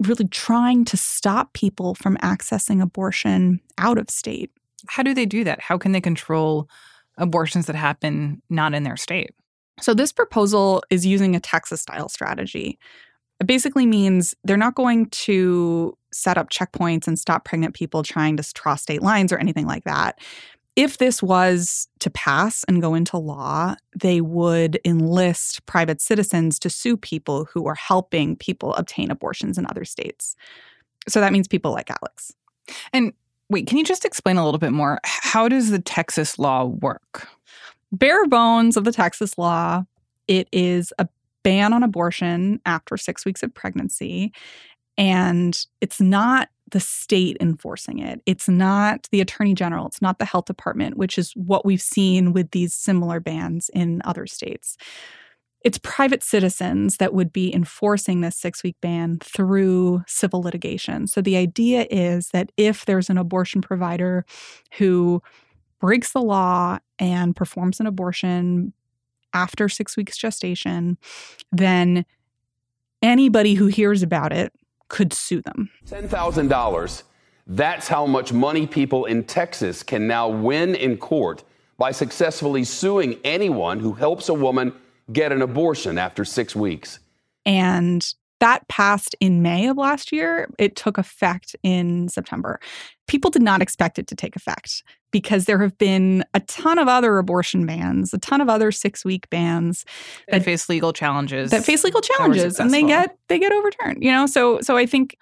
really 0.00 0.26
trying 0.28 0.84
to 0.86 0.96
stop 0.96 1.52
people 1.52 1.94
from 1.94 2.16
accessing 2.18 2.82
abortion 2.82 3.60
out 3.78 3.98
of 3.98 4.10
state. 4.10 4.50
How 4.88 5.02
do 5.02 5.14
they 5.14 5.26
do 5.26 5.44
that? 5.44 5.60
How 5.60 5.78
can 5.78 5.92
they 5.92 6.00
control 6.00 6.68
abortions 7.18 7.66
that 7.66 7.76
happen 7.76 8.42
not 8.50 8.74
in 8.74 8.82
their 8.82 8.96
state. 8.96 9.30
So, 9.80 9.94
this 9.94 10.12
proposal 10.12 10.82
is 10.90 11.04
using 11.04 11.34
a 11.34 11.40
Texas 11.40 11.80
style 11.80 12.08
strategy. 12.08 12.78
It 13.40 13.46
basically 13.46 13.86
means 13.86 14.34
they're 14.44 14.56
not 14.56 14.76
going 14.76 15.06
to 15.06 15.96
set 16.12 16.38
up 16.38 16.50
checkpoints 16.50 17.08
and 17.08 17.18
stop 17.18 17.44
pregnant 17.44 17.74
people 17.74 18.02
trying 18.02 18.36
to 18.36 18.52
cross 18.54 18.82
state 18.82 19.02
lines 19.02 19.32
or 19.32 19.38
anything 19.38 19.66
like 19.66 19.84
that. 19.84 20.20
If 20.76 20.98
this 20.98 21.22
was 21.22 21.88
to 22.00 22.10
pass 22.10 22.64
and 22.64 22.80
go 22.82 22.94
into 22.94 23.16
law, 23.16 23.76
they 23.96 24.20
would 24.20 24.80
enlist 24.84 25.64
private 25.66 26.00
citizens 26.00 26.58
to 26.60 26.70
sue 26.70 26.96
people 26.96 27.44
who 27.44 27.66
are 27.66 27.76
helping 27.76 28.36
people 28.36 28.74
obtain 28.74 29.10
abortions 29.10 29.56
in 29.56 29.66
other 29.66 29.84
states. 29.84 30.34
So 31.08 31.20
that 31.20 31.32
means 31.32 31.46
people 31.46 31.72
like 31.72 31.90
Alex. 31.90 32.32
And 32.92 33.12
Wait, 33.50 33.66
can 33.66 33.78
you 33.78 33.84
just 33.84 34.04
explain 34.04 34.36
a 34.36 34.44
little 34.44 34.58
bit 34.58 34.72
more? 34.72 34.98
How 35.04 35.48
does 35.48 35.70
the 35.70 35.78
Texas 35.78 36.38
law 36.38 36.64
work? 36.64 37.28
Bare 37.92 38.26
bones 38.26 38.76
of 38.76 38.84
the 38.84 38.92
Texas 38.92 39.38
law, 39.38 39.84
it 40.26 40.48
is 40.52 40.92
a 40.98 41.08
ban 41.42 41.72
on 41.72 41.82
abortion 41.82 42.60
after 42.66 42.96
six 42.96 43.24
weeks 43.24 43.42
of 43.42 43.54
pregnancy. 43.54 44.32
And 44.96 45.66
it's 45.80 46.00
not 46.00 46.48
the 46.70 46.80
state 46.80 47.36
enforcing 47.40 47.98
it. 47.98 48.22
It's 48.26 48.48
not 48.48 49.08
the 49.12 49.20
attorney 49.20 49.54
general. 49.54 49.86
It's 49.86 50.02
not 50.02 50.18
the 50.18 50.24
health 50.24 50.46
department, 50.46 50.96
which 50.96 51.18
is 51.18 51.32
what 51.32 51.64
we've 51.64 51.82
seen 51.82 52.32
with 52.32 52.50
these 52.52 52.74
similar 52.74 53.20
bans 53.20 53.70
in 53.74 54.00
other 54.04 54.26
states 54.26 54.76
it's 55.64 55.78
private 55.78 56.22
citizens 56.22 56.98
that 56.98 57.14
would 57.14 57.32
be 57.32 57.52
enforcing 57.52 58.20
this 58.20 58.36
six 58.36 58.62
week 58.62 58.76
ban 58.82 59.18
through 59.22 60.04
civil 60.06 60.42
litigation. 60.42 61.06
So 61.06 61.22
the 61.22 61.38
idea 61.38 61.86
is 61.90 62.28
that 62.28 62.52
if 62.58 62.84
there's 62.84 63.08
an 63.08 63.16
abortion 63.16 63.62
provider 63.62 64.26
who 64.76 65.22
breaks 65.80 66.12
the 66.12 66.20
law 66.20 66.78
and 66.98 67.34
performs 67.34 67.80
an 67.80 67.86
abortion 67.86 68.74
after 69.32 69.68
six 69.68 69.96
weeks 69.96 70.18
gestation, 70.18 70.98
then 71.50 72.04
anybody 73.02 73.54
who 73.54 73.66
hears 73.66 74.02
about 74.02 74.32
it 74.32 74.52
could 74.88 75.12
sue 75.14 75.40
them. 75.42 75.70
$10,000. 75.86 77.02
That's 77.46 77.88
how 77.88 78.06
much 78.06 78.32
money 78.32 78.66
people 78.66 79.06
in 79.06 79.24
Texas 79.24 79.82
can 79.82 80.06
now 80.06 80.28
win 80.28 80.74
in 80.74 80.98
court 80.98 81.42
by 81.76 81.90
successfully 81.90 82.64
suing 82.64 83.18
anyone 83.24 83.80
who 83.80 83.92
helps 83.92 84.28
a 84.28 84.34
woman 84.34 84.72
get 85.12 85.32
an 85.32 85.42
abortion 85.42 85.98
after 85.98 86.24
six 86.24 86.54
weeks. 86.56 86.98
And 87.46 88.14
that 88.40 88.66
passed 88.68 89.14
in 89.20 89.42
May 89.42 89.68
of 89.68 89.76
last 89.76 90.12
year. 90.12 90.48
It 90.58 90.76
took 90.76 90.98
effect 90.98 91.56
in 91.62 92.08
September. 92.08 92.60
People 93.06 93.30
did 93.30 93.42
not 93.42 93.62
expect 93.62 93.98
it 93.98 94.06
to 94.08 94.14
take 94.14 94.36
effect 94.36 94.82
because 95.10 95.44
there 95.44 95.60
have 95.60 95.78
been 95.78 96.24
a 96.34 96.40
ton 96.40 96.78
of 96.78 96.88
other 96.88 97.18
abortion 97.18 97.64
bans, 97.64 98.12
a 98.12 98.18
ton 98.18 98.40
of 98.40 98.48
other 98.48 98.72
six 98.72 99.04
week 99.04 99.30
bans 99.30 99.84
that 100.28 100.42
face 100.42 100.68
legal 100.68 100.92
challenges. 100.92 101.50
That 101.52 101.64
face 101.64 101.84
legal 101.84 102.00
challenges 102.00 102.58
and 102.58 102.72
they 102.72 102.82
get 102.82 103.16
they 103.28 103.38
get 103.38 103.52
overturned. 103.52 104.02
You 104.02 104.10
know, 104.10 104.26
so 104.26 104.60
so 104.60 104.76
I 104.76 104.86
think 104.86 105.16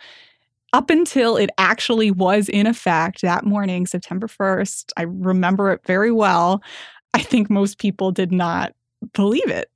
up 0.72 0.90
until 0.90 1.36
it 1.36 1.50
actually 1.58 2.10
was 2.10 2.48
in 2.48 2.66
effect 2.66 3.20
that 3.22 3.44
morning, 3.44 3.86
September 3.86 4.26
1st, 4.26 4.92
I 4.96 5.02
remember 5.02 5.70
it 5.70 5.80
very 5.86 6.10
well. 6.10 6.62
I 7.12 7.20
think 7.20 7.50
most 7.50 7.78
people 7.78 8.10
did 8.10 8.32
not 8.32 8.72
believe 9.12 9.48
it. 9.48 9.70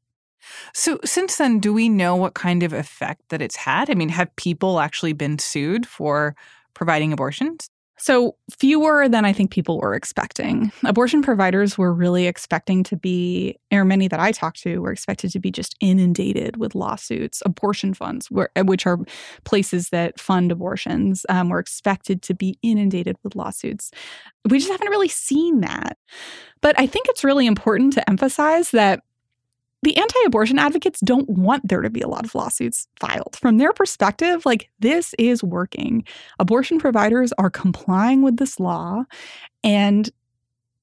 So, 0.74 0.98
since 1.04 1.36
then, 1.36 1.58
do 1.58 1.72
we 1.72 1.88
know 1.88 2.16
what 2.16 2.34
kind 2.34 2.62
of 2.62 2.72
effect 2.72 3.22
that 3.28 3.42
it's 3.42 3.56
had? 3.56 3.90
I 3.90 3.94
mean, 3.94 4.08
have 4.10 4.34
people 4.36 4.80
actually 4.80 5.12
been 5.12 5.38
sued 5.38 5.86
for 5.86 6.34
providing 6.74 7.12
abortions? 7.12 7.70
So, 7.98 8.36
fewer 8.58 9.08
than 9.08 9.24
I 9.24 9.32
think 9.32 9.50
people 9.50 9.78
were 9.78 9.94
expecting. 9.94 10.70
Abortion 10.84 11.22
providers 11.22 11.78
were 11.78 11.94
really 11.94 12.26
expecting 12.26 12.84
to 12.84 12.96
be, 12.96 13.56
or 13.72 13.86
many 13.86 14.06
that 14.08 14.20
I 14.20 14.32
talked 14.32 14.60
to 14.62 14.80
were 14.80 14.92
expected 14.92 15.30
to 15.32 15.40
be 15.40 15.50
just 15.50 15.74
inundated 15.80 16.58
with 16.58 16.74
lawsuits. 16.74 17.42
Abortion 17.46 17.94
funds, 17.94 18.28
which 18.30 18.86
are 18.86 18.98
places 19.44 19.88
that 19.90 20.20
fund 20.20 20.52
abortions, 20.52 21.24
um, 21.30 21.48
were 21.48 21.58
expected 21.58 22.20
to 22.22 22.34
be 22.34 22.58
inundated 22.62 23.16
with 23.24 23.34
lawsuits. 23.34 23.90
We 24.48 24.58
just 24.58 24.70
haven't 24.70 24.90
really 24.90 25.08
seen 25.08 25.60
that. 25.60 25.96
But 26.60 26.78
I 26.78 26.86
think 26.86 27.06
it's 27.08 27.24
really 27.24 27.46
important 27.46 27.94
to 27.94 28.08
emphasize 28.10 28.72
that 28.72 29.00
the 29.86 29.96
anti 29.96 30.18
abortion 30.26 30.58
advocates 30.58 30.98
don't 30.98 31.28
want 31.28 31.68
there 31.68 31.80
to 31.80 31.88
be 31.88 32.00
a 32.00 32.08
lot 32.08 32.24
of 32.24 32.34
lawsuits 32.34 32.88
filed. 32.98 33.38
From 33.40 33.58
their 33.58 33.72
perspective, 33.72 34.44
like 34.44 34.68
this 34.80 35.14
is 35.16 35.44
working. 35.44 36.04
Abortion 36.40 36.80
providers 36.80 37.32
are 37.38 37.50
complying 37.50 38.20
with 38.20 38.38
this 38.38 38.58
law. 38.58 39.04
And 39.62 40.10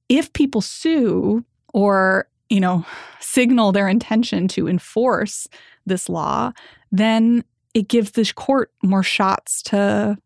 if 0.08 0.32
people 0.32 0.62
sue 0.62 1.44
or, 1.74 2.30
you 2.50 2.62
know, 2.62 2.86
signal 3.20 3.74
their 3.74 3.90
intention 3.90 4.48
to 4.48 4.70
enforce 4.70 5.50
this 5.86 6.08
law, 6.08 6.54
then 6.90 7.44
it 7.74 7.90
gives 7.90 8.12
the 8.12 8.32
court 8.34 8.72
more 8.84 9.04
shots 9.04 9.62
to 9.64 10.18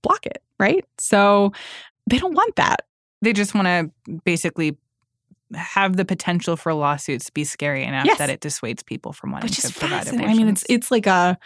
block 0.00 0.24
it, 0.24 0.42
right? 0.58 0.86
So 0.96 1.52
they 2.08 2.16
don't 2.16 2.34
want 2.34 2.56
that. 2.56 2.86
They 3.20 3.34
just 3.34 3.54
want 3.54 3.66
to 3.66 4.18
basically 4.24 4.78
have 5.54 5.96
the 5.96 6.04
potential 6.04 6.56
for 6.56 6.74
lawsuits 6.74 7.30
be 7.30 7.44
scary 7.44 7.84
enough 7.84 8.06
Yes. 8.06 8.18
that 8.18 8.30
it 8.30 8.40
dissuades 8.40 8.82
people 8.82 9.12
from 9.12 9.32
wanting 9.32 9.48
Which 9.48 9.60
to 9.60 9.66
is 9.68 9.72
provide 9.72 10.08
abortions. 10.08 10.30
I 10.30 10.34
mean, 10.34 10.48
it's 10.48 10.64
it's 10.68 10.90
like 10.90 11.06
a 11.06 11.38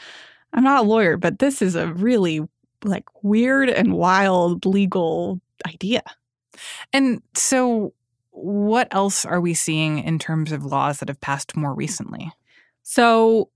I'm 0.52 0.64
not 0.64 0.84
a 0.84 0.88
lawyer, 0.88 1.16
but 1.16 1.38
this 1.38 1.60
is 1.60 1.75
a 1.75 1.92
really 1.92 2.40
like 2.84 3.04
weird 3.22 3.68
and 3.68 3.94
wild 3.94 4.64
legal 4.66 5.40
idea. 5.66 6.02
And 6.92 7.22
so 7.34 7.92
what 8.30 8.88
else 8.90 9.25
are 9.25 9.40
we 9.40 9.54
seeing 9.54 9.98
in 9.98 10.18
terms 10.18 10.52
of 10.52 10.64
laws 10.64 10.98
that 10.98 11.08
have 11.08 11.20
passed 11.20 11.56
more 11.56 11.75
recently? 11.75 12.30
So, 12.82 13.50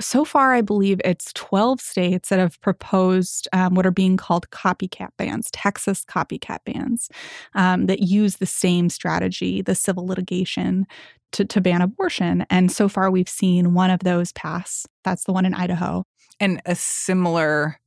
so 0.00 0.24
far, 0.24 0.54
I 0.54 0.62
believe 0.62 1.00
it's 1.04 1.32
12 1.34 1.80
states 1.80 2.28
that 2.30 2.38
have 2.38 2.60
proposed 2.60 3.48
um, 3.52 3.74
what 3.74 3.86
are 3.86 3.90
being 3.90 4.16
called 4.16 4.48
copycat 4.50 5.10
bans, 5.16 5.50
Texas 5.52 6.04
copycat 6.04 6.58
bans, 6.64 7.08
um, 7.54 7.86
that 7.86 8.00
use 8.00 8.36
the 8.36 8.46
same 8.46 8.88
strategy, 8.88 9.62
the 9.62 9.74
civil 9.74 10.06
litigation, 10.06 10.86
to, 11.32 11.44
to 11.44 11.60
ban 11.60 11.82
abortion. 11.82 12.46
And 12.50 12.70
so 12.70 12.88
far, 12.88 13.10
we've 13.10 13.28
seen 13.28 13.74
one 13.74 13.90
of 13.90 14.00
those 14.00 14.32
pass. 14.32 14.86
That's 15.02 15.24
the 15.24 15.32
one 15.32 15.46
in 15.46 15.54
Idaho. 15.54 16.04
And 16.40 16.60
a 16.66 16.74
similar 16.74 17.78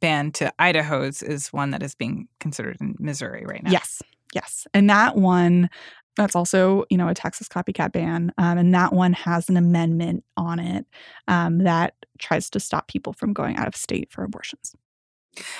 ban 0.00 0.32
to 0.32 0.52
Idaho's 0.58 1.22
is 1.22 1.52
one 1.52 1.70
that 1.70 1.82
is 1.82 1.94
being 1.94 2.28
considered 2.40 2.76
in 2.80 2.94
Missouri 2.98 3.44
right 3.46 3.62
now. 3.62 3.70
Yes, 3.70 4.02
yes. 4.34 4.66
And 4.74 4.88
that 4.90 5.16
one, 5.16 5.70
that's 6.16 6.36
also, 6.36 6.84
you 6.90 6.96
know, 6.96 7.08
a 7.08 7.14
Texas 7.14 7.48
copycat 7.48 7.92
ban. 7.92 8.32
Um, 8.38 8.58
and 8.58 8.74
that 8.74 8.92
one 8.92 9.12
has 9.12 9.48
an 9.48 9.56
amendment 9.56 10.24
on 10.36 10.58
it 10.58 10.86
um, 11.28 11.58
that 11.58 11.94
tries 12.18 12.50
to 12.50 12.60
stop 12.60 12.88
people 12.88 13.12
from 13.12 13.32
going 13.32 13.56
out 13.56 13.68
of 13.68 13.76
state 13.76 14.10
for 14.10 14.22
abortions. 14.24 14.74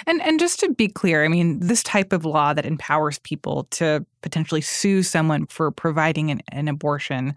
And 0.07 0.23
and 0.23 0.39
just 0.39 0.61
to 0.61 0.73
be 0.73 0.89
clear, 0.89 1.25
I 1.25 1.29
mean, 1.29 1.59
this 1.59 1.83
type 1.83 2.13
of 2.13 2.25
law 2.25 2.55
that 2.55 2.65
empowers 2.65 3.19
people 3.21 3.65
to 3.73 4.07
potentially 4.23 4.61
sue 4.61 5.03
someone 5.03 5.47
for 5.47 5.73
providing 5.73 6.31
an, 6.31 6.43
an 6.53 6.69
abortion 6.69 7.35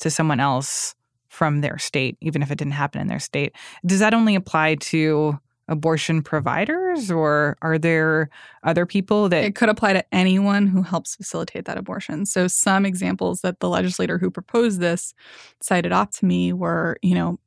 to 0.00 0.10
someone 0.10 0.38
else 0.38 0.94
from 1.28 1.60
their 1.60 1.78
state, 1.78 2.16
even 2.20 2.42
if 2.42 2.50
it 2.50 2.58
didn't 2.58 2.72
happen 2.72 3.00
in 3.00 3.06
their 3.06 3.20
state, 3.20 3.54
does 3.86 4.00
that 4.00 4.12
only 4.12 4.34
apply 4.34 4.74
to 4.76 5.38
abortion 5.68 6.22
providers 6.22 7.10
or 7.10 7.56
are 7.62 7.78
there 7.78 8.30
other 8.64 8.86
people 8.86 9.28
that 9.28 9.44
It 9.44 9.54
could 9.54 9.68
apply 9.68 9.92
to 9.92 10.04
anyone 10.14 10.66
who 10.66 10.82
helps 10.82 11.14
facilitate 11.16 11.66
that 11.66 11.76
abortion. 11.78 12.26
So 12.26 12.48
some 12.48 12.86
examples 12.86 13.42
that 13.42 13.60
the 13.60 13.68
legislator 13.68 14.18
who 14.18 14.30
proposed 14.30 14.80
this 14.80 15.14
cited 15.60 15.92
off 15.92 16.10
to 16.18 16.24
me 16.26 16.52
were, 16.52 16.96
you 17.02 17.14
know, 17.14 17.38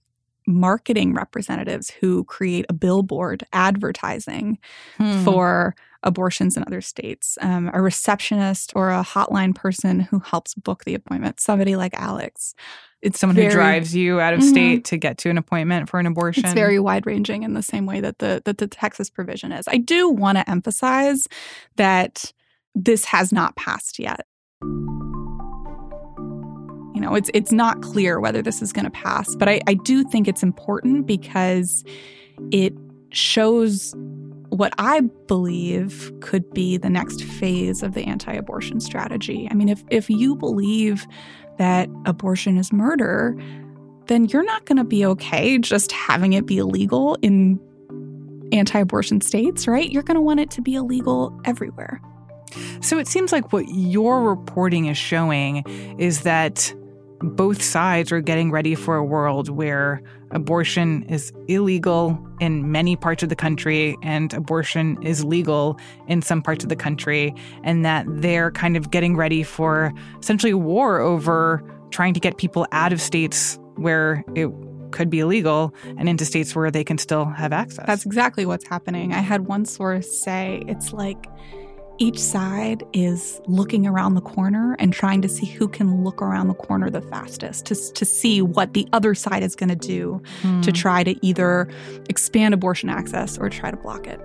marketing 0.48 1.14
representatives 1.14 1.90
who 1.90 2.24
create 2.26 2.66
a 2.70 2.74
billboard 2.74 3.46
advertising 3.54 4.58
Hmm. 4.98 5.24
for 5.24 5.76
abortions 6.04 6.58
in 6.58 6.64
other 6.66 6.82
states, 6.82 7.38
um, 7.42 7.70
a 7.74 7.82
receptionist 7.82 8.72
or 8.76 8.90
a 8.90 9.04
hotline 9.04 9.54
person 9.54 10.00
who 10.00 10.18
helps 10.20 10.56
book 10.56 10.84
the 10.84 10.96
appointment, 10.96 11.40
somebody 11.40 11.76
like 11.76 11.94
Alex. 11.94 12.56
It's 13.02 13.20
someone 13.20 13.36
very- 13.36 13.48
who 13.48 13.54
drives 13.54 13.96
you 13.96 14.20
out 14.20 14.34
of 14.36 14.42
Mhm. 14.42 14.50
state 14.50 14.86
to 14.86 14.98
get 14.98 15.18
to 15.20 15.30
an 15.30 15.38
appointment 15.38 15.90
for 15.90 16.00
an 16.00 16.06
abortion? 16.06 16.46
It's 16.46 16.54
very 16.54 16.80
wide 16.80 17.06
ranging 17.08 17.44
in 17.44 17.54
the 17.54 17.64
same 17.64 17.86
way 17.86 18.00
that 18.02 18.20
the 18.20 18.42
that 18.46 18.58
the 18.60 18.68
Texas 18.68 19.10
provision 19.10 19.52
is. 19.52 19.66
I 19.68 19.78
do 19.78 20.10
want 20.10 20.38
to 20.38 20.50
emphasize 20.50 21.28
that 21.78 22.32
this 22.76 23.06
has 23.06 23.32
not 23.32 23.56
passed 23.56 23.98
yet. 24.00 24.26
You 26.94 27.08
know, 27.08 27.16
it's 27.16 27.32
it's 27.34 27.52
not 27.52 27.82
clear 27.82 28.20
whether 28.20 28.42
this 28.42 28.62
is 28.62 28.72
going 28.72 28.86
to 28.86 28.92
pass, 28.92 29.36
but 29.36 29.50
I, 29.50 29.62
I 29.68 29.74
do 29.74 30.04
think 30.04 30.28
it's 30.28 30.44
important 30.44 31.08
because 31.08 31.84
it 32.52 32.74
shows 33.12 33.96
what 34.50 34.74
I 34.78 35.02
believe 35.28 36.12
could 36.20 36.50
be 36.54 36.78
the 36.78 36.90
next 36.90 37.24
phase 37.24 37.82
of 37.82 37.94
the 37.94 38.04
anti-abortion 38.04 38.82
strategy. 38.82 39.48
I 39.50 39.54
mean, 39.56 39.70
if 39.70 39.84
if 39.90 40.10
you 40.10 40.36
believe 40.36 41.08
that 41.62 41.88
abortion 42.08 42.58
is 42.58 42.74
murder, 42.74 43.40
then 44.08 44.26
you're 44.26 44.44
not 44.44 44.66
going 44.66 44.80
to 44.80 44.84
be 44.84 45.06
okay 45.06 45.60
just 45.60 45.92
having 45.92 46.34
it 46.34 46.48
be 46.48 46.58
illegal 46.58 47.20
in 47.22 47.60
anti 48.52 48.80
abortion 48.80 49.22
states, 49.22 49.68
right? 49.68 49.92
You're 49.92 50.02
going 50.02 50.16
to 50.16 50.22
want 50.22 50.40
it 50.40 50.50
to 50.52 50.62
be 50.62 50.74
illegal 50.74 51.40
everywhere. 51.46 52.02
So 52.82 52.98
it 52.98 53.08
seems 53.08 53.32
like 53.32 53.54
what 53.54 53.66
your 53.70 54.24
reporting 54.24 54.88
is 54.88 54.98
showing 54.98 55.58
is 56.00 56.24
that 56.24 56.74
both 57.20 57.62
sides 57.62 58.12
are 58.12 58.22
getting 58.22 58.50
ready 58.50 58.74
for 58.74 58.96
a 58.96 59.04
world 59.04 59.48
where 59.48 60.02
abortion 60.32 61.04
is 61.04 61.32
illegal 61.48 62.18
in 62.40 62.72
many 62.72 62.96
parts 62.96 63.24
of 63.24 63.30
the 63.30 63.36
country 63.36 63.96
and 64.02 64.34
abortion 64.34 65.02
is 65.04 65.24
legal 65.24 65.80
in 66.08 66.22
some 66.22 66.42
parts 66.42 66.64
of 66.64 66.70
the 66.70 66.76
country, 66.76 67.34
and 67.64 67.86
that 67.86 68.06
they're 68.08 68.52
kind 68.52 68.76
of 68.76 68.92
getting 68.92 69.16
ready 69.16 69.44
for 69.44 69.94
essentially 70.20 70.54
war 70.54 71.00
over 71.00 71.64
trying 71.92 72.14
to 72.14 72.20
get 72.20 72.38
people 72.38 72.66
out 72.72 72.94
of 72.94 73.02
states 73.02 73.60
where 73.76 74.24
it 74.36 74.50
could 74.92 75.10
be 75.10 75.20
illegal 75.20 75.74
and 75.98 76.10
into 76.10 76.26
states 76.26 76.56
where 76.56 76.70
they 76.70 76.84
can 76.84 76.98
still 76.98 77.26
have 77.26 77.54
access. 77.54 77.86
That's 77.88 78.06
exactly 78.06 78.46
what's 78.46 78.68
happening. 78.68 79.14
I 79.14 79.20
had 79.20 79.48
one 79.48 79.66
source 79.66 80.12
say 80.12 80.64
it's 80.68 80.92
like 80.94 81.28
each 82.02 82.18
side 82.18 82.84
is 82.94 83.40
looking 83.46 83.86
around 83.86 84.16
the 84.16 84.22
corner 84.22 84.76
and 84.80 84.92
trying 84.92 85.22
to 85.22 85.30
see 85.30 85.46
who 85.46 85.68
can 85.68 86.04
look 86.04 86.20
around 86.20 86.48
the 86.48 86.56
corner 86.56 86.90
the 86.90 87.00
fastest 87.02 87.68
to, 87.68 87.76
to 87.94 88.04
see 88.06 88.42
what 88.42 88.74
the 88.74 88.88
other 88.92 89.14
side 89.14 89.44
is 89.44 89.56
going 89.56 89.70
to 89.70 89.76
do 89.76 90.20
Hmm. 90.42 90.62
to 90.62 90.72
try 90.72 91.04
to 91.04 91.14
either 91.24 91.70
expand 92.10 92.56
abortion 92.56 92.90
access 92.90 93.38
or 93.38 93.50
try 93.50 93.70
to 93.70 93.78
block 93.78 94.08
it. 94.08 94.20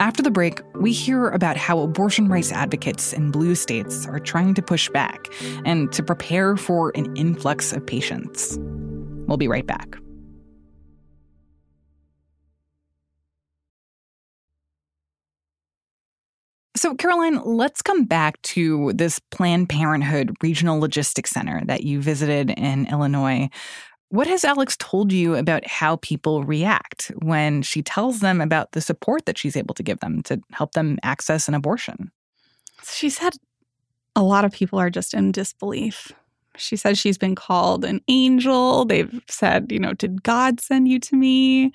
After 0.00 0.22
the 0.22 0.30
break, 0.30 0.62
we 0.76 0.92
hear 0.92 1.28
about 1.28 1.58
how 1.58 1.80
abortion 1.80 2.28
rights 2.28 2.50
advocates 2.50 3.12
in 3.12 3.30
blue 3.30 3.54
states 3.54 4.06
are 4.06 4.18
trying 4.18 4.54
to 4.54 4.62
push 4.62 4.88
back 4.88 5.26
and 5.66 5.92
to 5.92 6.02
prepare 6.02 6.56
for 6.56 6.92
an 6.94 7.14
influx 7.14 7.74
of 7.74 7.86
patients. 7.86 8.58
We'll 9.26 9.36
be 9.36 9.48
right 9.48 9.66
back. 9.66 9.98
So, 16.80 16.94
Caroline, 16.94 17.42
let's 17.44 17.82
come 17.82 18.06
back 18.06 18.40
to 18.40 18.94
this 18.94 19.18
Planned 19.18 19.68
Parenthood 19.68 20.34
Regional 20.42 20.80
Logistics 20.80 21.30
Center 21.30 21.60
that 21.66 21.82
you 21.82 22.00
visited 22.00 22.48
in 22.48 22.86
Illinois. 22.86 23.50
What 24.08 24.26
has 24.26 24.46
Alex 24.46 24.78
told 24.78 25.12
you 25.12 25.34
about 25.34 25.66
how 25.66 25.96
people 25.96 26.42
react 26.42 27.12
when 27.16 27.60
she 27.60 27.82
tells 27.82 28.20
them 28.20 28.40
about 28.40 28.72
the 28.72 28.80
support 28.80 29.26
that 29.26 29.36
she's 29.36 29.58
able 29.58 29.74
to 29.74 29.82
give 29.82 30.00
them 30.00 30.22
to 30.22 30.40
help 30.52 30.72
them 30.72 30.98
access 31.02 31.48
an 31.48 31.54
abortion? 31.54 32.10
She 32.90 33.10
said 33.10 33.34
a 34.16 34.22
lot 34.22 34.46
of 34.46 34.52
people 34.52 34.78
are 34.78 34.88
just 34.88 35.12
in 35.12 35.32
disbelief. 35.32 36.12
She 36.56 36.76
says 36.76 36.98
she's 36.98 37.18
been 37.18 37.34
called 37.34 37.84
an 37.84 38.00
angel. 38.08 38.86
They've 38.86 39.20
said, 39.28 39.70
you 39.70 39.78
know, 39.78 39.92
did 39.92 40.22
God 40.22 40.60
send 40.60 40.88
you 40.88 40.98
to 41.00 41.14
me? 41.14 41.72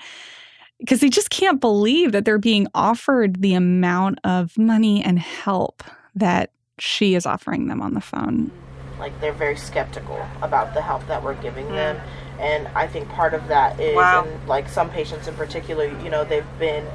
Because 0.80 1.00
they 1.00 1.10
just 1.10 1.30
can't 1.30 1.62
believe 1.62 2.12
that 2.12 2.26
they're 2.26 2.38
being 2.38 2.68
offered 2.76 3.42
the 3.42 3.54
amount 3.54 4.20
of 4.24 4.58
money 4.58 5.04
and 5.04 5.18
help 5.20 5.84
that 6.16 6.52
she 6.80 7.16
is 7.16 7.26
offering 7.26 7.68
them 7.68 7.82
on 7.82 7.94
the 7.94 8.02
phone. 8.02 8.52
Like 9.00 9.20
they're 9.22 9.34
very 9.34 9.56
skeptical 9.56 10.26
about 10.42 10.74
the 10.74 10.82
help 10.82 11.08
that 11.08 11.24
we're 11.24 11.36
giving 11.36 11.66
mm. 11.68 11.76
them. 11.76 12.02
And 12.40 12.68
I 12.70 12.88
think 12.88 13.08
part 13.10 13.34
of 13.34 13.48
that 13.48 13.80
is, 13.80 13.96
wow. 13.96 14.26
and 14.26 14.48
like 14.48 14.68
some 14.68 14.90
patients 14.90 15.28
in 15.28 15.36
particular, 15.36 15.86
you 16.04 16.10
know, 16.10 16.26
they've 16.26 16.46
been, 16.60 16.86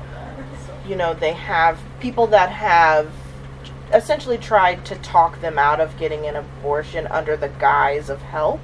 you 0.87 0.97
know, 0.97 1.15
they 1.15 1.33
have 1.33 1.79
people 2.01 2.27
that 2.29 2.51
have 2.51 3.11
essentially 3.93 4.39
tried 4.39 4.85
to 4.87 4.95
talk 4.97 5.41
them 5.41 5.59
out 5.59 5.81
of 5.81 5.97
getting 5.99 6.27
an 6.27 6.37
abortion 6.37 7.07
under 7.09 7.37
the 7.37 7.49
guise 7.49 8.11
of 8.11 8.21
help. 8.21 8.61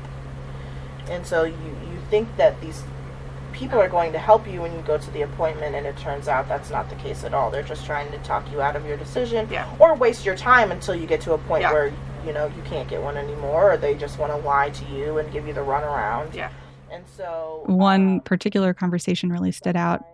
And 1.09 1.27
so 1.27 1.45
you, 1.45 1.53
you 1.55 1.99
think 2.11 2.37
that 2.37 2.61
these 2.61 2.83
people 3.57 3.81
are 3.81 3.89
going 3.89 4.13
to 4.13 4.19
help 4.19 4.47
you 4.47 4.61
when 4.61 4.73
you 4.73 4.81
go 4.83 4.99
to 4.99 5.11
the 5.13 5.23
appointment, 5.23 5.75
and 5.75 5.87
it 5.87 5.97
turns 5.97 6.29
out 6.29 6.47
that's 6.47 6.71
not 6.71 6.89
the 6.91 6.95
case 6.97 7.25
at 7.25 7.33
all. 7.33 7.51
They're 7.51 7.63
just 7.63 7.87
trying 7.87 8.13
to 8.13 8.19
talk 8.19 8.51
you 8.53 8.61
out 8.61 8.77
of 8.77 8.85
your 8.85 8.97
decision 8.97 9.49
yeah. 9.51 9.75
or 9.79 9.95
waste 9.97 10.25
your 10.27 10.37
time 10.37 10.71
until 10.71 10.95
you 10.95 11.07
get 11.07 11.23
to 11.23 11.33
a 11.33 11.39
point 11.39 11.63
yeah. 11.63 11.73
where 11.73 11.93
you 12.25 12.33
know 12.33 12.47
you 12.47 12.63
can't 12.63 12.89
get 12.89 13.03
one 13.03 13.17
anymore, 13.17 13.73
or 13.73 13.77
they 13.77 13.95
just 13.95 14.19
want 14.19 14.31
to 14.31 14.37
lie 14.39 14.71
to 14.71 14.85
you 14.87 15.19
and 15.19 15.33
give 15.33 15.47
you 15.47 15.55
the 15.55 15.61
runaround. 15.61 16.35
Yeah. 16.35 16.51
And 16.91 17.05
so, 17.17 17.63
one 17.67 18.19
uh, 18.19 18.23
particular 18.23 18.73
conversation 18.73 19.31
really 19.31 19.53
stood 19.53 19.77
out. 19.77 20.05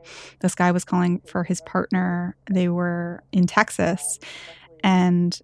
This 0.41 0.55
guy 0.55 0.71
was 0.73 0.85
calling 0.85 1.21
for 1.27 1.45
his 1.45 1.61
partner. 1.61 2.37
They 2.51 2.69
were 2.69 3.23
in 3.33 3.47
Texas, 3.47 4.19
and 4.85 5.39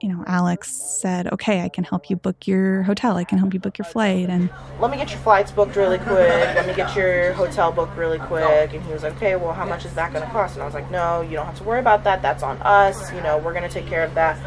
you 0.00 0.08
know, 0.10 0.24
Alex 0.26 0.70
said, 0.72 1.32
"Okay, 1.32 1.62
I 1.62 1.68
can 1.68 1.84
help 1.84 2.10
you 2.10 2.16
book 2.16 2.46
your 2.46 2.82
hotel. 2.82 3.16
I 3.16 3.24
can 3.24 3.38
help 3.38 3.54
you 3.54 3.60
book 3.60 3.78
your 3.78 3.86
flight." 3.86 4.28
And 4.28 4.50
let 4.80 4.90
me 4.90 4.96
get 4.96 5.10
your 5.10 5.20
flights 5.20 5.50
booked 5.50 5.76
really 5.76 5.98
quick. 5.98 6.54
Let 6.54 6.66
me 6.66 6.74
get 6.74 6.94
your 6.94 7.32
hotel 7.32 7.72
booked 7.72 7.96
really 7.96 8.18
quick. 8.18 8.74
And 8.74 8.82
he 8.82 8.92
was 8.92 9.02
like, 9.02 9.16
"Okay, 9.16 9.36
well, 9.36 9.52
how 9.52 9.64
much 9.64 9.84
is 9.84 9.94
that 9.94 10.12
going 10.12 10.24
to 10.24 10.30
cost?" 10.30 10.54
And 10.54 10.62
I 10.62 10.66
was 10.66 10.74
like, 10.74 10.90
"No, 10.90 11.22
you 11.22 11.36
don't 11.36 11.46
have 11.46 11.58
to 11.58 11.64
worry 11.64 11.80
about 11.80 12.04
that. 12.04 12.20
That's 12.20 12.42
on 12.42 12.60
us. 12.62 13.12
You 13.12 13.20
know, 13.22 13.38
we're 13.38 13.54
going 13.54 13.68
to 13.68 13.72
take 13.72 13.86
care 13.86 14.04
of 14.04 14.14
that." 14.14 14.38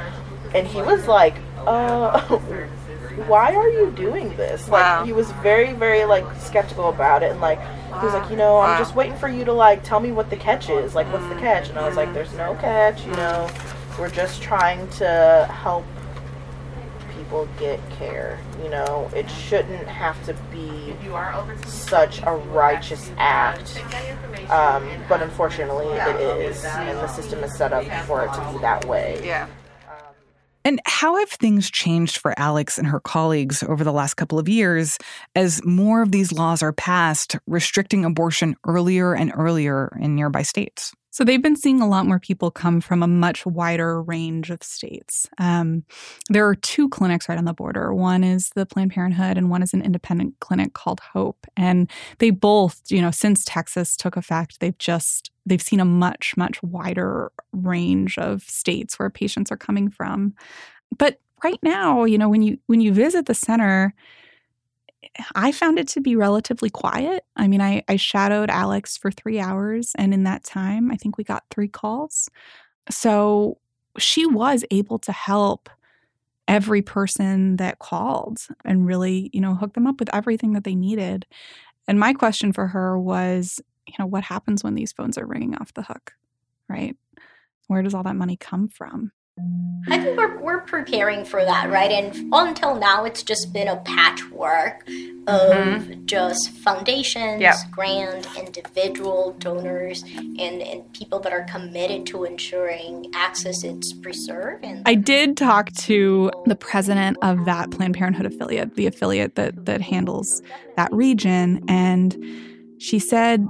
And 0.54 0.68
he 0.68 0.82
was 0.82 1.08
like, 1.08 1.36
"Uh, 1.66 2.20
why 3.28 3.56
are 3.56 3.70
you 3.70 3.92
doing 3.92 4.36
this?" 4.38 4.70
Like 4.70 4.84
wow. 4.84 5.04
he 5.04 5.14
was 5.14 5.32
very, 5.44 5.74
very 5.74 6.06
like 6.06 6.26
skeptical 6.40 6.90
about 6.90 7.24
it, 7.24 7.32
and 7.32 7.42
like 7.42 7.60
he 7.60 8.06
was 8.06 8.14
like, 8.14 8.30
"You 8.30 8.38
know, 8.38 8.60
I'm 8.60 8.78
just 8.78 8.94
waiting 8.94 9.18
for 9.18 9.28
you 9.28 9.46
to 9.46 9.54
like 9.54 9.84
tell 9.84 10.00
me 10.00 10.12
what 10.12 10.30
the 10.30 10.38
catch 10.38 10.70
is. 10.70 10.94
Like, 10.94 11.12
what's 11.12 11.28
the 11.28 11.40
catch?" 11.40 11.70
And 11.70 11.80
I 11.80 11.88
was 11.88 11.98
like, 11.98 12.14
"There's 12.14 12.34
no 12.36 12.54
catch. 12.56 13.04
You 13.04 13.14
know." 13.14 13.50
We're 14.00 14.10
just 14.10 14.42
trying 14.42 14.88
to 14.92 15.50
help 15.52 15.86
people 17.18 17.48
get 17.60 17.80
care. 17.92 18.40
You 18.64 18.70
know, 18.70 19.10
it 19.16 19.30
shouldn't 19.30 19.88
have 19.88 20.24
to 20.26 20.34
be 20.52 20.96
such 21.68 22.22
a 22.24 22.36
righteous 22.36 23.12
act, 23.18 23.84
um, 24.50 24.88
but 25.08 25.22
unfortunately 25.22 25.88
it 25.88 26.16
is, 26.22 26.64
and 26.66 26.98
the 26.98 27.08
system 27.08 27.44
is 27.44 27.56
set 27.56 27.74
up 27.74 27.86
for 28.06 28.24
it 28.24 28.34
to 28.34 28.52
be 28.52 28.60
that 28.60 28.86
way. 28.86 29.22
Yeah. 29.24 29.48
And 30.66 30.82
how 30.86 31.18
have 31.18 31.30
things 31.30 31.72
changed 31.72 32.18
for 32.18 32.38
Alex 32.38 32.78
and 32.78 32.88
her 32.88 33.00
colleagues 33.00 33.64
over 33.64 33.84
the 33.84 33.94
last 33.94 34.16
couple 34.16 34.38
of 34.38 34.50
years 34.50 34.98
as 35.36 35.64
more 35.66 36.02
of 36.02 36.12
these 36.12 36.32
laws 36.32 36.62
are 36.62 36.74
passed 36.74 37.38
restricting 37.48 38.04
abortion 38.04 38.56
earlier 38.68 39.14
and 39.16 39.32
earlier 39.36 39.98
in 40.02 40.16
nearby 40.16 40.44
states? 40.44 40.94
So 41.12 41.24
they've 41.24 41.42
been 41.42 41.56
seeing 41.56 41.82
a 41.82 41.88
lot 41.88 42.06
more 42.06 42.20
people 42.20 42.52
come 42.52 42.82
from 42.82 43.02
a 43.02 43.08
much 43.08 43.46
wider 43.46 44.02
range 44.02 44.50
of 44.50 44.62
states. 44.62 45.28
Um, 45.38 45.84
there 46.30 46.48
are 46.48 46.56
two 46.56 46.88
clinics 46.90 47.28
right 47.28 47.38
on 47.38 47.46
the 47.46 47.54
border. 47.54 47.94
One 47.94 48.24
is 48.24 48.52
the 48.52 48.66
Planned 48.66 48.92
Parenthood, 48.92 49.38
and 49.38 49.50
one 49.50 49.64
is 49.64 49.74
an 49.74 49.82
independent 49.82 50.40
clinic 50.40 50.74
called 50.74 51.00
Hope. 51.00 51.48
And 51.58 51.90
they 52.20 52.30
both, 52.30 52.82
you 52.90 53.02
know, 53.02 53.12
since 53.12 53.44
Texas 53.44 53.98
took 53.98 54.18
effect, 54.18 54.60
they've 54.60 54.78
just 54.78 55.32
they've 55.46 55.62
seen 55.62 55.80
a 55.80 55.86
much 55.86 56.38
much 56.38 56.62
wider 56.62 57.32
range 57.54 58.18
of 58.18 58.44
states 58.44 59.00
where 59.00 59.10
patients 59.10 59.52
are 59.52 59.58
coming 59.58 59.90
from. 59.90 60.34
But 60.98 61.20
right 61.44 61.60
now, 61.64 62.04
you 62.04 62.18
know, 62.18 62.30
when 62.30 62.42
you 62.42 62.58
when 62.68 62.82
you 62.82 62.94
visit 62.94 63.26
the 63.26 63.34
center, 63.34 63.94
I 65.36 65.52
found 65.52 65.80
it 65.80 65.88
to 65.90 66.02
be 66.02 66.16
relatively 66.16 66.70
quiet. 66.70 67.24
I 67.36 67.48
mean, 67.48 67.62
I, 67.62 67.84
I 67.88 67.96
shadowed 67.96 68.50
Alex 68.50 68.98
for 68.98 69.12
three 69.12 69.40
hours, 69.40 69.94
and 69.98 70.14
in 70.14 70.24
that 70.24 70.44
time, 70.44 70.92
I 70.92 70.96
think 70.96 71.18
we 71.18 71.24
got 71.24 71.44
three 71.50 71.68
calls. 71.68 72.30
So 72.90 73.58
she 73.98 74.26
was 74.26 74.66
able 74.72 75.00
to 75.00 75.12
help 75.12 75.70
every 76.48 76.82
person 76.82 77.58
that 77.58 77.80
called 77.80 78.40
and 78.66 78.86
really, 78.86 79.30
you 79.34 79.40
know, 79.40 79.54
hook 79.54 79.74
them 79.74 79.86
up 79.88 80.00
with 80.00 80.14
everything 80.14 80.54
that 80.54 80.64
they 80.64 80.76
needed. 80.76 81.26
And 81.88 82.00
my 82.00 82.14
question 82.14 82.54
for 82.54 82.68
her 82.68 83.00
was, 83.00 83.62
you 83.88 83.94
know, 84.00 84.06
what 84.06 84.24
happens 84.24 84.64
when 84.64 84.76
these 84.76 84.92
phones 84.92 85.18
are 85.18 85.26
ringing 85.28 85.56
off 85.56 85.74
the 85.74 85.84
hook, 85.84 86.14
right? 86.68 86.96
Where 87.68 87.84
does 87.84 87.94
all 87.94 88.04
that 88.04 88.16
money 88.16 88.36
come 88.36 88.68
from? 88.68 89.12
I 89.88 89.98
think 89.98 90.18
we're, 90.18 90.40
we're 90.40 90.62
preparing 90.62 91.26
for 91.26 91.44
that, 91.44 91.70
right? 91.70 91.92
And 91.92 92.34
until 92.34 92.76
now, 92.76 93.06
it's 93.06 93.24
just 93.24 93.54
been 93.54 93.68
a 93.68 93.78
patchwork 93.78 94.88
of 95.28 95.52
mm-hmm. 95.52 96.06
just 96.06 96.52
foundations, 96.52 97.42
yep. 97.42 97.56
grant, 97.72 98.28
individual 98.38 99.36
donors, 99.40 100.04
and, 100.04 100.62
and 100.62 100.92
people 100.94 101.20
that 101.22 101.32
are 101.32 101.44
committed 101.44 102.06
to 102.08 102.24
ensuring 102.24 103.12
access 103.16 103.64
is 103.64 103.94
preserved. 104.02 104.64
And 104.66 104.84
I 104.86 104.96
did 104.96 105.38
talk 105.38 105.72
to 105.74 106.32
the 106.46 106.56
president 106.56 107.18
of 107.22 107.46
that 107.46 107.72
Planned 107.72 107.96
Parenthood 107.96 108.26
affiliate, 108.26 108.76
the 108.76 108.86
affiliate 108.86 109.36
that, 109.36 109.66
that 109.66 109.82
handles 109.82 110.42
that 110.76 110.92
region, 110.94 111.64
and 111.68 112.18
she 112.80 113.00
said 113.00 113.48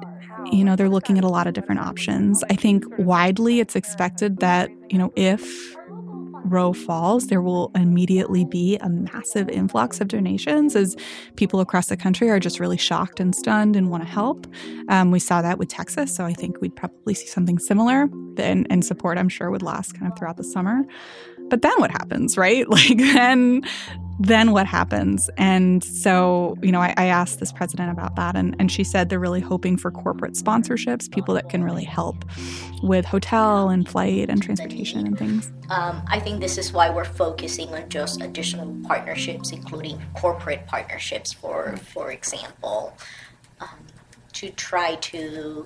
you 0.52 0.64
know 0.64 0.76
they're 0.76 0.90
looking 0.90 1.18
at 1.18 1.24
a 1.26 1.28
lot 1.28 1.48
of 1.48 1.54
different 1.54 1.82
options 1.82 2.46
i 2.50 2.56
think 2.56 2.86
widely 2.98 3.60
it's 3.60 3.76
expected 3.76 4.40
that 4.40 4.70
you 4.90 4.98
know 4.98 5.12
if 5.18 5.76
Roe 6.46 6.74
falls, 6.74 7.28
there 7.28 7.42
will 7.42 7.72
immediately 7.76 8.46
be 8.46 8.78
a 8.78 8.90
massive 8.90 9.50
influx 9.50 10.02
of 10.02 10.08
donations 10.08 10.76
as 10.76 10.96
people 11.36 11.60
across 11.60 11.88
the 11.88 11.98
country 11.98 12.30
are 12.30 12.40
just 12.40 12.60
really 12.60 12.78
shocked 12.78 13.20
and 13.20 13.36
stunned 13.36 13.76
and 13.76 13.90
want 13.90 14.04
to 14.04 14.10
help. 14.10 14.48
Um, 14.88 15.12
we 15.12 15.20
saw 15.20 15.42
that 15.42 15.58
with 15.58 15.70
Texas, 15.70 16.16
so 16.16 16.26
I 16.26 16.34
think 16.34 16.60
we'd 16.62 16.76
probably 16.76 17.14
see 17.14 17.28
something 17.28 17.60
similar. 17.60 18.10
And, 18.38 18.68
and 18.70 18.86
support, 18.86 19.18
I'm 19.18 19.30
sure, 19.30 19.52
would 19.52 19.64
last 19.64 19.94
kind 20.00 20.12
of 20.12 20.18
throughout 20.18 20.38
the 20.38 20.44
summer. 20.46 20.86
But 21.50 21.62
then 21.62 21.74
what 21.78 21.92
happens, 21.92 22.38
right? 22.38 22.66
Like 22.80 22.98
then 22.98 23.64
then 24.20 24.52
what 24.52 24.68
happens? 24.68 25.30
And 25.38 25.82
so, 25.82 26.58
you 26.62 26.72
know, 26.74 26.82
I, 26.82 26.94
I, 26.98 27.06
asked 27.06 27.40
this 27.40 27.54
president 27.54 27.90
about 27.90 28.18
that, 28.18 28.36
and, 28.36 28.54
and 28.60 28.70
she 28.70 28.84
said 28.84 29.08
they're 29.08 29.18
really 29.18 29.40
hoping 29.40 29.78
for 29.78 29.92
corporate 29.92 30.34
sponsorships, 30.34 31.10
people 31.10 31.34
that 31.36 31.48
can 31.50 31.64
really 31.64 31.86
help 31.86 32.26
with 32.84 33.06
hotel 33.06 33.70
and 33.70 33.88
flight 33.88 34.30
and 34.30 34.44
transportation 34.44 35.08
and 35.08 35.18
things. 35.18 35.52
Um, 35.70 36.04
I 36.08 36.20
think 36.20 36.42
this 36.42 36.58
is 36.58 36.74
why 36.74 36.90
we're 36.90 37.06
focusing 37.06 37.74
on 37.74 37.88
just 37.88 38.22
additional 38.22 38.76
partnerships, 38.86 39.52
including 39.54 40.02
corporate 40.16 40.68
partnerships, 40.68 41.32
for 41.32 41.78
for 41.78 42.12
example, 42.12 42.94
um, 43.62 43.88
to 44.34 44.50
try 44.50 44.96
to 44.96 45.66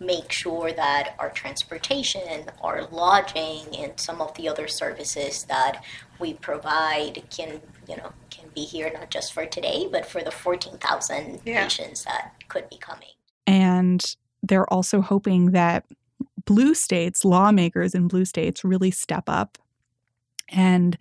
make 0.00 0.30
sure 0.30 0.72
that 0.72 1.14
our 1.18 1.30
transportation, 1.30 2.50
our 2.62 2.86
lodging, 2.88 3.64
and 3.78 3.98
some 3.98 4.20
of 4.20 4.34
the 4.34 4.48
other 4.48 4.68
services 4.68 5.44
that 5.44 5.82
we 6.18 6.34
provide 6.34 7.22
can, 7.30 7.60
you 7.88 7.96
know, 7.96 8.12
can 8.30 8.48
be 8.54 8.62
here 8.62 8.90
not 8.92 9.10
just 9.10 9.32
for 9.32 9.46
today, 9.46 9.88
but 9.90 10.06
for 10.06 10.22
the 10.22 10.30
14,000 10.30 11.40
yeah. 11.44 11.62
patients 11.62 12.04
that 12.04 12.34
could 12.48 12.68
be 12.68 12.76
coming. 12.76 13.08
And 13.46 14.04
they're 14.42 14.70
also 14.72 15.00
hoping 15.00 15.52
that 15.52 15.84
blue 16.44 16.74
states, 16.74 17.24
lawmakers 17.24 17.94
in 17.94 18.08
blue 18.08 18.24
states, 18.24 18.64
really 18.64 18.90
step 18.90 19.24
up 19.26 19.58
and 20.48 20.96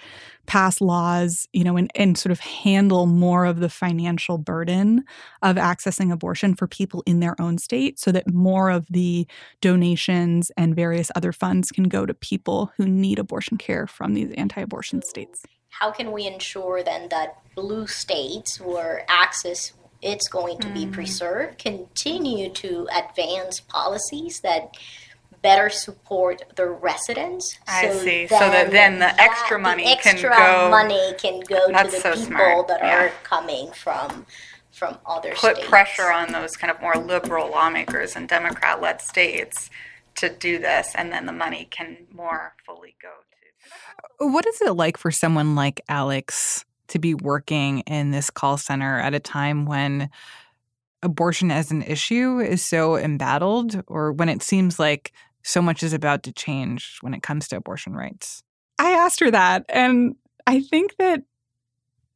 pass 0.45 0.81
laws, 0.81 1.47
you 1.53 1.63
know, 1.63 1.77
and, 1.77 1.91
and 1.95 2.17
sort 2.17 2.31
of 2.31 2.39
handle 2.39 3.05
more 3.05 3.45
of 3.45 3.59
the 3.59 3.69
financial 3.69 4.37
burden 4.37 5.03
of 5.41 5.57
accessing 5.57 6.11
abortion 6.11 6.55
for 6.55 6.67
people 6.67 7.03
in 7.05 7.19
their 7.19 7.39
own 7.39 7.57
state 7.57 7.99
so 7.99 8.11
that 8.11 8.31
more 8.31 8.69
of 8.69 8.87
the 8.89 9.27
donations 9.61 10.51
and 10.57 10.75
various 10.75 11.11
other 11.15 11.31
funds 11.31 11.71
can 11.71 11.85
go 11.85 12.05
to 12.05 12.13
people 12.13 12.71
who 12.77 12.85
need 12.85 13.19
abortion 13.19 13.57
care 13.57 13.87
from 13.87 14.13
these 14.13 14.31
anti 14.33 14.61
abortion 14.61 15.01
states. 15.01 15.43
How 15.79 15.91
can 15.91 16.11
we 16.11 16.25
ensure 16.27 16.83
then 16.83 17.09
that 17.09 17.37
blue 17.55 17.87
states 17.87 18.59
where 18.59 19.05
access 19.07 19.73
it's 20.01 20.27
going 20.27 20.59
to 20.59 20.67
be 20.69 20.85
mm. 20.85 20.91
preserved 20.91 21.57
continue 21.57 22.49
to 22.49 22.87
advance 22.93 23.61
policies 23.61 24.41
that 24.41 24.75
better 25.43 25.69
support 25.69 26.41
the 26.55 26.65
residents. 26.65 27.59
I 27.67 27.89
so 27.89 27.99
see. 27.99 28.27
So 28.27 28.39
that 28.39 28.71
then 28.71 28.97
the 28.97 29.21
extra 29.21 29.59
money 29.59 29.83
the 29.83 29.91
extra 29.91 30.29
can 30.29 30.29
go. 30.29 30.69
money 30.71 31.13
can 31.19 31.41
go 31.41 31.67
to 31.67 31.91
the 31.91 31.99
so 31.99 32.13
people 32.13 32.25
smart. 32.25 32.67
that 32.69 32.79
yeah. 32.81 33.03
are 33.03 33.09
coming 33.23 33.71
from 33.73 34.25
from 34.71 34.97
other 35.05 35.33
put 35.35 35.57
states. 35.57 35.69
pressure 35.69 36.11
on 36.11 36.31
those 36.31 36.55
kind 36.55 36.71
of 36.71 36.81
more 36.81 36.95
liberal 36.95 37.51
lawmakers 37.51 38.15
and 38.15 38.27
Democrat 38.27 38.81
led 38.81 39.01
states 39.01 39.69
to 40.15 40.29
do 40.29 40.57
this, 40.57 40.93
and 40.95 41.11
then 41.11 41.25
the 41.25 41.31
money 41.31 41.67
can 41.69 41.97
more 42.11 42.55
fully 42.65 42.95
go 43.01 43.09
to. 43.09 43.32
What 44.19 44.45
is 44.45 44.61
it 44.61 44.73
like 44.73 44.97
for 44.97 45.11
someone 45.11 45.55
like 45.55 45.81
Alex 45.89 46.65
to 46.89 46.99
be 46.99 47.13
working 47.13 47.79
in 47.81 48.11
this 48.11 48.29
call 48.29 48.57
center 48.57 48.99
at 48.99 49.13
a 49.13 49.19
time 49.19 49.65
when 49.65 50.09
abortion 51.01 51.51
as 51.51 51.71
an 51.71 51.81
issue 51.81 52.39
is 52.39 52.63
so 52.63 52.97
embattled, 52.97 53.83
or 53.87 54.11
when 54.11 54.29
it 54.29 54.41
seems 54.41 54.79
like 54.79 55.11
so 55.43 55.61
much 55.61 55.83
is 55.83 55.93
about 55.93 56.23
to 56.23 56.31
change 56.31 56.97
when 57.01 57.13
it 57.13 57.23
comes 57.23 57.47
to 57.47 57.57
abortion 57.57 57.93
rights? 57.93 58.43
I 58.79 58.91
asked 58.91 59.19
her 59.19 59.31
that, 59.31 59.65
and 59.69 60.15
I 60.47 60.61
think 60.61 60.95
that 60.99 61.23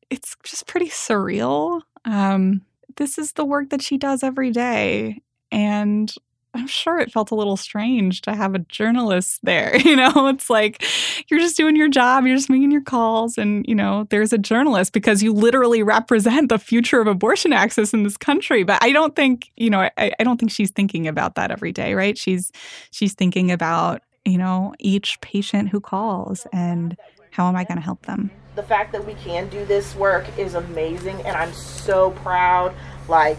it's 0.09 0.35
just 0.43 0.67
pretty 0.67 0.87
surreal. 0.87 1.81
Um, 2.05 2.61
this 2.95 3.17
is 3.17 3.33
the 3.33 3.45
work 3.45 3.69
that 3.69 3.81
she 3.81 3.97
does 3.97 4.23
every 4.23 4.51
day. 4.51 5.21
And 5.51 6.13
I'm 6.57 6.67
sure 6.67 6.99
it 6.99 7.11
felt 7.11 7.31
a 7.31 7.35
little 7.35 7.57
strange 7.57 8.21
to 8.21 8.35
have 8.35 8.55
a 8.55 8.59
journalist 8.59 9.39
there. 9.43 9.75
You 9.87 9.95
know, 9.95 10.27
it's 10.27 10.49
like 10.49 10.83
you're 11.29 11.39
just 11.39 11.55
doing 11.55 11.77
your 11.77 11.87
job, 11.87 12.25
you're 12.25 12.35
just 12.35 12.49
making 12.49 12.71
your 12.71 12.81
calls, 12.81 13.37
and, 13.37 13.65
you 13.65 13.73
know, 13.73 14.05
there's 14.09 14.33
a 14.33 14.37
journalist 14.37 14.91
because 14.91 15.23
you 15.23 15.31
literally 15.31 15.81
represent 15.81 16.49
the 16.49 16.59
future 16.59 16.99
of 16.99 17.07
abortion 17.07 17.53
access 17.53 17.93
in 17.93 18.03
this 18.03 18.17
country. 18.17 18.63
But 18.63 18.83
I 18.83 18.91
don't 18.91 19.15
think, 19.15 19.49
you 19.55 19.69
know, 19.69 19.89
I, 19.97 20.11
I 20.19 20.23
don't 20.23 20.37
think 20.37 20.51
she's 20.51 20.71
thinking 20.71 21.07
about 21.07 21.35
that 21.35 21.51
every 21.51 21.71
day, 21.71 21.93
right? 21.93 22.17
She's 22.17 22.51
she's 22.91 23.13
thinking 23.13 23.49
about, 23.49 24.01
you 24.25 24.37
know, 24.37 24.73
each 24.79 25.21
patient 25.21 25.69
who 25.69 25.79
calls 25.79 26.45
and 26.51 26.97
how 27.31 27.47
am 27.47 27.55
I 27.55 27.63
going 27.63 27.77
to 27.77 27.83
help 27.83 28.05
them? 28.07 28.31
The 28.55 28.63
fact 28.63 28.91
that 28.91 29.05
we 29.05 29.13
can 29.13 29.47
do 29.49 29.63
this 29.65 29.95
work 29.95 30.25
is 30.37 30.55
amazing, 30.55 31.21
and 31.21 31.37
I'm 31.37 31.53
so 31.53 32.11
proud. 32.11 32.73
Like, 33.07 33.37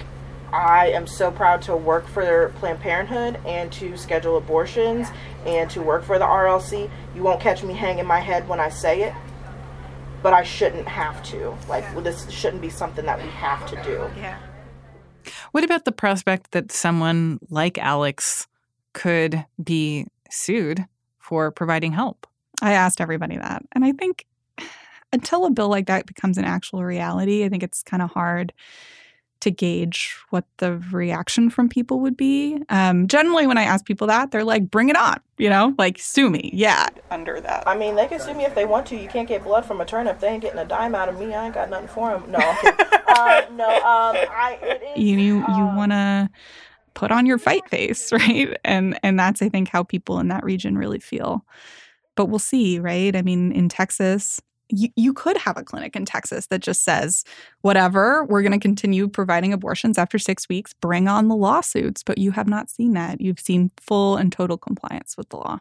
I 0.53 0.89
am 0.89 1.07
so 1.07 1.31
proud 1.31 1.63
to 1.63 1.77
work 1.77 2.07
for 2.07 2.53
Planned 2.57 2.81
Parenthood 2.81 3.39
and 3.45 3.71
to 3.73 3.97
schedule 3.97 4.37
abortions 4.39 5.09
and 5.45 5.69
to 5.71 5.83
work 5.83 6.05
for 6.05 6.19
the 6.19 6.25
RLC. 6.25 6.91
You 7.15 7.23
won't 7.23 7.41
catch 7.41 7.63
me 7.63 7.75
hanging 7.75 8.07
my 8.07 8.21
head 8.21 8.49
when 8.49 8.59
I 8.59 8.71
say 8.71 9.03
it, 9.03 9.15
but 10.23 10.33
I 10.33 10.45
shouldn't 10.45 10.89
have 10.89 11.23
to. 11.25 11.57
Like, 11.69 11.85
this 12.03 12.31
shouldn't 12.31 12.63
be 12.63 12.71
something 12.71 13.05
that 13.05 13.23
we 13.23 13.29
have 13.29 13.69
to 13.71 13.83
do. 13.83 14.11
Yeah. 14.17 14.39
What 15.53 15.65
about 15.65 15.85
the 15.85 15.93
prospect 15.93 16.53
that 16.53 16.73
someone 16.73 17.39
like 17.51 17.77
Alex 17.77 18.47
could 18.95 19.45
be 19.63 20.07
sued 20.31 20.87
for 21.19 21.51
providing 21.51 21.93
help? 21.93 22.27
I 22.63 22.73
asked 22.73 23.01
everybody 23.03 23.37
that. 23.37 23.63
And 23.73 23.85
I 23.85 23.93
think 23.93 24.27
until 25.13 25.45
a 25.45 25.51
bill 25.51 25.69
like 25.69 25.87
that 25.87 26.07
becomes 26.07 26.39
an 26.39 26.45
actual 26.45 26.85
reality, 26.85 27.45
I 27.45 27.51
think 27.51 27.63
it's 27.63 27.83
kind 27.83 28.03
of 28.03 28.11
hard 28.11 28.55
to 29.41 29.51
gauge 29.51 30.17
what 30.31 30.45
the 30.59 30.79
reaction 30.91 31.51
from 31.51 31.69
people 31.69 32.01
would 32.01 32.17
be. 32.17 32.61
Um, 32.69 33.07
generally, 33.07 33.47
when 33.47 33.59
I 33.59 33.63
ask 33.63 33.85
people 33.85 34.07
that, 34.09 34.31
they're 34.31 34.45
like, 34.45 34.71
bring 34.71 34.89
it 34.89 34.97
on, 34.97 35.21
you 35.39 35.49
know, 35.49 35.75
like 35.79 35.99
sue 35.99 36.29
me. 36.29 36.51
Yeah. 36.53 36.89
Under 37.11 37.41
that. 37.41 37.67
I 37.67 37.77
mean, 37.77 37.95
they 37.95 38.07
can 38.07 38.21
sue 38.21 38.35
me 38.35 38.45
if 38.45 38.55
they 38.55 38.65
want 38.65 38.87
to. 38.87 38.97
You 38.97 39.09
can't 39.09 39.29
get 39.29 39.45
blood 39.45 39.65
from 39.65 39.81
a 39.81 39.85
turnip. 39.85 40.19
They 40.21 40.29
ain't 40.29 40.43
getting 40.43 40.59
a 40.59 40.65
dime 40.65 40.95
out 40.95 41.09
of 41.09 41.19
me. 41.19 41.35
I 41.35 41.47
ain't 41.47 41.55
got 41.55 41.71
nothing 41.71 41.89
for 41.89 42.11
them. 42.11 42.31
No, 42.31 42.39
uh, 43.09 43.43
no, 43.53 43.69
um, 43.69 44.17
I, 44.31 44.59
it 44.63 44.83
is, 44.97 45.05
you, 45.05 45.19
you, 45.19 45.35
you 45.37 45.65
want 45.65 45.93
to 45.93 46.29
put 46.95 47.13
on 47.13 47.27
your 47.27 47.39
fight 47.39 47.69
face, 47.71 48.13
right? 48.13 48.57
And, 48.65 48.99
and 49.03 49.19
that's, 49.19 49.41
I 49.41 49.49
think, 49.49 49.69
how 49.69 49.85
people 49.85 50.19
in 50.19 50.29
that 50.29 50.45
region 50.45 50.77
really 50.77 51.01
feel. 51.01 51.45
But 52.17 52.27
we'll 52.27 52.41
see, 52.41 52.81
right? 52.81 53.15
I 53.15 53.23
mean, 53.23 53.53
in 53.53 53.69
Texas, 53.69 54.41
you, 54.69 54.89
you 54.97 55.13
could 55.13 55.37
have 55.37 55.57
a 55.57 55.63
clinic 55.63 55.97
in 55.97 56.05
Texas 56.05 56.47
that 56.49 56.61
just 56.61 56.85
says, 56.85 57.25
whatever, 57.63 58.25
we're 58.25 58.43
going 58.43 58.53
to 58.53 58.59
continue 58.59 59.09
providing 59.09 59.53
abortions 59.53 59.99
after 59.99 60.19
six 60.19 60.49
weeks, 60.49 60.75
bring 60.75 61.09
on 61.09 61.29
the 61.29 61.37
lawsuits. 61.37 62.03
But 62.03 62.19
you 62.19 62.33
have 62.33 62.49
not 62.49 62.71
seen 62.71 62.93
that. 62.93 63.21
You've 63.21 63.41
seen 63.41 63.71
full 63.81 64.17
and 64.17 64.33
total 64.33 64.57
compliance 64.57 65.17
with 65.17 65.29
the 65.31 65.37
law. 65.37 65.59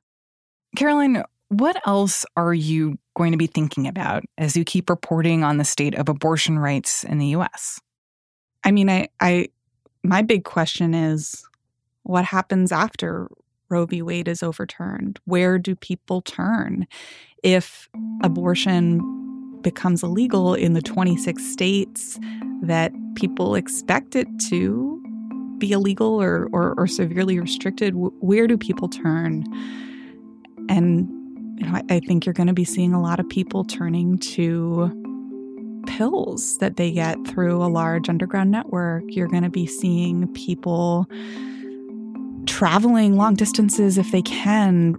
Caroline, 0.75 1.23
what 1.49 1.81
else 1.87 2.25
are 2.35 2.53
you 2.53 2.97
going 3.15 3.31
to 3.31 3.37
be 3.37 3.47
thinking 3.47 3.87
about 3.87 4.23
as 4.37 4.55
you 4.55 4.63
keep 4.63 4.89
reporting 4.89 5.43
on 5.43 5.57
the 5.57 5.63
state 5.63 5.95
of 5.95 6.09
abortion 6.09 6.59
rights 6.59 7.03
in 7.03 7.17
the 7.17 7.27
US? 7.27 7.79
I 8.63 8.71
mean, 8.71 8.89
I, 8.89 9.07
I 9.21 9.47
my 10.03 10.21
big 10.21 10.43
question 10.43 10.93
is 10.93 11.45
what 12.03 12.25
happens 12.25 12.71
after 12.71 13.29
Roe 13.69 13.85
v. 13.85 14.01
Wade 14.01 14.27
is 14.27 14.43
overturned? 14.43 15.19
Where 15.25 15.57
do 15.57 15.75
people 15.75 16.21
turn? 16.21 16.87
If 17.43 17.89
abortion 18.23 19.01
becomes 19.61 20.03
illegal 20.03 20.53
in 20.53 20.73
the 20.73 20.81
26 20.81 21.43
states 21.43 22.19
that 22.61 22.91
people 23.15 23.55
expect 23.55 24.15
it 24.15 24.27
to 24.49 24.93
be 25.57 25.71
illegal 25.71 26.21
or, 26.21 26.47
or, 26.51 26.73
or 26.77 26.87
severely 26.87 27.39
restricted, 27.39 27.93
where 27.95 28.47
do 28.47 28.57
people 28.57 28.87
turn? 28.87 29.43
And 30.69 31.09
you 31.59 31.65
know, 31.65 31.73
I, 31.73 31.95
I 31.95 31.99
think 31.99 32.25
you're 32.25 32.33
going 32.33 32.47
to 32.47 32.53
be 32.53 32.65
seeing 32.65 32.93
a 32.93 33.01
lot 33.01 33.19
of 33.19 33.27
people 33.27 33.63
turning 33.63 34.19
to 34.19 34.91
pills 35.87 36.57
that 36.59 36.75
they 36.75 36.91
get 36.91 37.17
through 37.27 37.63
a 37.63 37.67
large 37.67 38.09
underground 38.09 38.51
network. 38.51 39.03
You're 39.07 39.27
going 39.27 39.43
to 39.43 39.49
be 39.49 39.65
seeing 39.65 40.27
people 40.33 41.07
traveling 42.45 43.17
long 43.17 43.35
distances 43.35 43.97
if 43.97 44.11
they 44.11 44.21
can, 44.21 44.95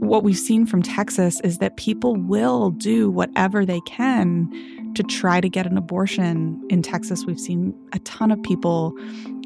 what 0.00 0.22
we've 0.22 0.38
seen 0.38 0.66
from 0.66 0.82
Texas 0.82 1.40
is 1.40 1.58
that 1.58 1.76
people 1.76 2.16
will 2.16 2.70
do 2.70 3.10
whatever 3.10 3.64
they 3.64 3.80
can 3.80 4.50
to 4.94 5.02
try 5.02 5.40
to 5.40 5.48
get 5.48 5.66
an 5.66 5.76
abortion. 5.76 6.62
In 6.70 6.82
Texas, 6.82 7.24
we've 7.24 7.40
seen 7.40 7.74
a 7.92 7.98
ton 8.00 8.30
of 8.30 8.42
people 8.42 8.94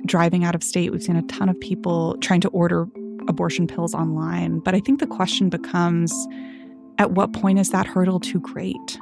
driving 0.05 0.45
out 0.45 0.55
of 0.55 0.63
state. 0.63 0.91
We've 0.91 1.03
seen 1.03 1.17
a 1.17 1.23
ton 1.23 1.49
of 1.49 1.59
people 1.61 2.17
trying 2.19 2.41
to 2.43 2.49
order 2.49 2.87
abortion 3.29 3.67
pills 3.67 3.95
online. 3.95 4.61
But 4.61 4.75
I 4.75 4.81
think 4.81 5.01
the 5.01 5.07
question 5.07 5.49
becomes 5.49 6.13
at 6.99 7.13
what 7.13 7.33
point 7.33 7.59
is 7.59 7.71
that 7.71 7.87
hurdle 7.87 8.21
too 8.21 8.41
great? 8.41 8.99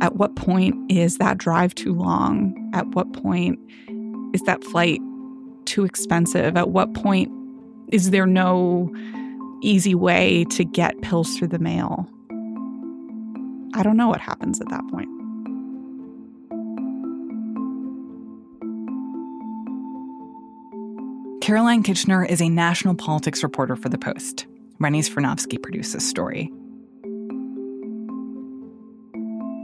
At 0.00 0.16
what 0.16 0.36
point 0.36 0.90
is 0.90 1.18
that 1.18 1.38
drive 1.38 1.74
too 1.74 1.94
long? 1.94 2.70
At 2.74 2.86
what 2.88 3.12
point 3.12 3.58
is 4.34 4.42
that 4.42 4.62
flight 4.64 5.00
too 5.64 5.84
expensive? 5.84 6.56
At 6.56 6.70
what 6.70 6.94
point 6.94 7.30
is 7.88 8.10
there 8.10 8.26
no 8.26 8.92
easy 9.60 9.94
way 9.94 10.44
to 10.50 10.64
get 10.64 11.00
pills 11.02 11.36
through 11.36 11.48
the 11.48 11.58
mail. 11.58 12.08
I 13.74 13.82
don't 13.82 13.96
know 13.96 14.08
what 14.08 14.20
happens 14.20 14.60
at 14.60 14.68
that 14.70 14.86
point. 14.88 15.08
Caroline 21.42 21.82
Kitchener 21.82 22.24
is 22.24 22.42
a 22.42 22.48
national 22.48 22.94
politics 22.94 23.42
reporter 23.42 23.74
for 23.74 23.88
The 23.88 23.96
Post. 23.96 24.46
Rennie 24.80 25.00
Svirnovskiy 25.00 25.62
produced 25.62 25.94
this 25.94 26.06
story. 26.06 26.52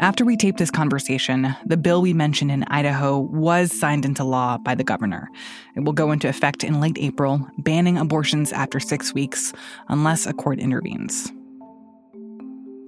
After 0.04 0.22
we 0.22 0.36
taped 0.36 0.58
this 0.58 0.70
conversation, 0.70 1.56
the 1.64 1.78
bill 1.78 2.02
we 2.02 2.12
mentioned 2.12 2.50
in 2.50 2.64
Idaho 2.64 3.20
was 3.20 3.72
signed 3.72 4.04
into 4.04 4.22
law 4.22 4.58
by 4.58 4.74
the 4.74 4.84
governor. 4.84 5.30
It 5.76 5.84
will 5.84 5.94
go 5.94 6.12
into 6.12 6.28
effect 6.28 6.62
in 6.62 6.78
late 6.78 6.98
April, 7.00 7.48
banning 7.56 7.96
abortions 7.96 8.52
after 8.52 8.78
six 8.78 9.14
weeks 9.14 9.54
unless 9.88 10.26
a 10.26 10.34
court 10.34 10.58
intervenes. 10.58 11.32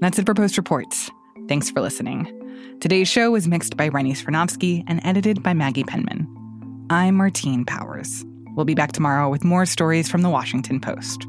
That's 0.02 0.18
it 0.18 0.26
for 0.26 0.34
Post 0.34 0.58
Reports. 0.58 1.10
Thanks 1.48 1.70
for 1.70 1.80
listening. 1.80 2.28
Today's 2.82 3.08
show 3.08 3.30
was 3.30 3.48
mixed 3.48 3.78
by 3.78 3.88
Rennie 3.88 4.12
Svirnovskiy 4.12 4.84
and 4.86 5.00
edited 5.02 5.42
by 5.42 5.54
Maggie 5.54 5.84
Penman. 5.84 6.28
I'm 6.90 7.14
Martine 7.14 7.64
Powers. 7.64 8.26
We'll 8.56 8.66
be 8.66 8.74
back 8.74 8.92
tomorrow 8.92 9.30
with 9.30 9.42
more 9.42 9.64
stories 9.64 10.06
from 10.06 10.20
the 10.20 10.28
Washington 10.28 10.80
Post. 10.80 11.26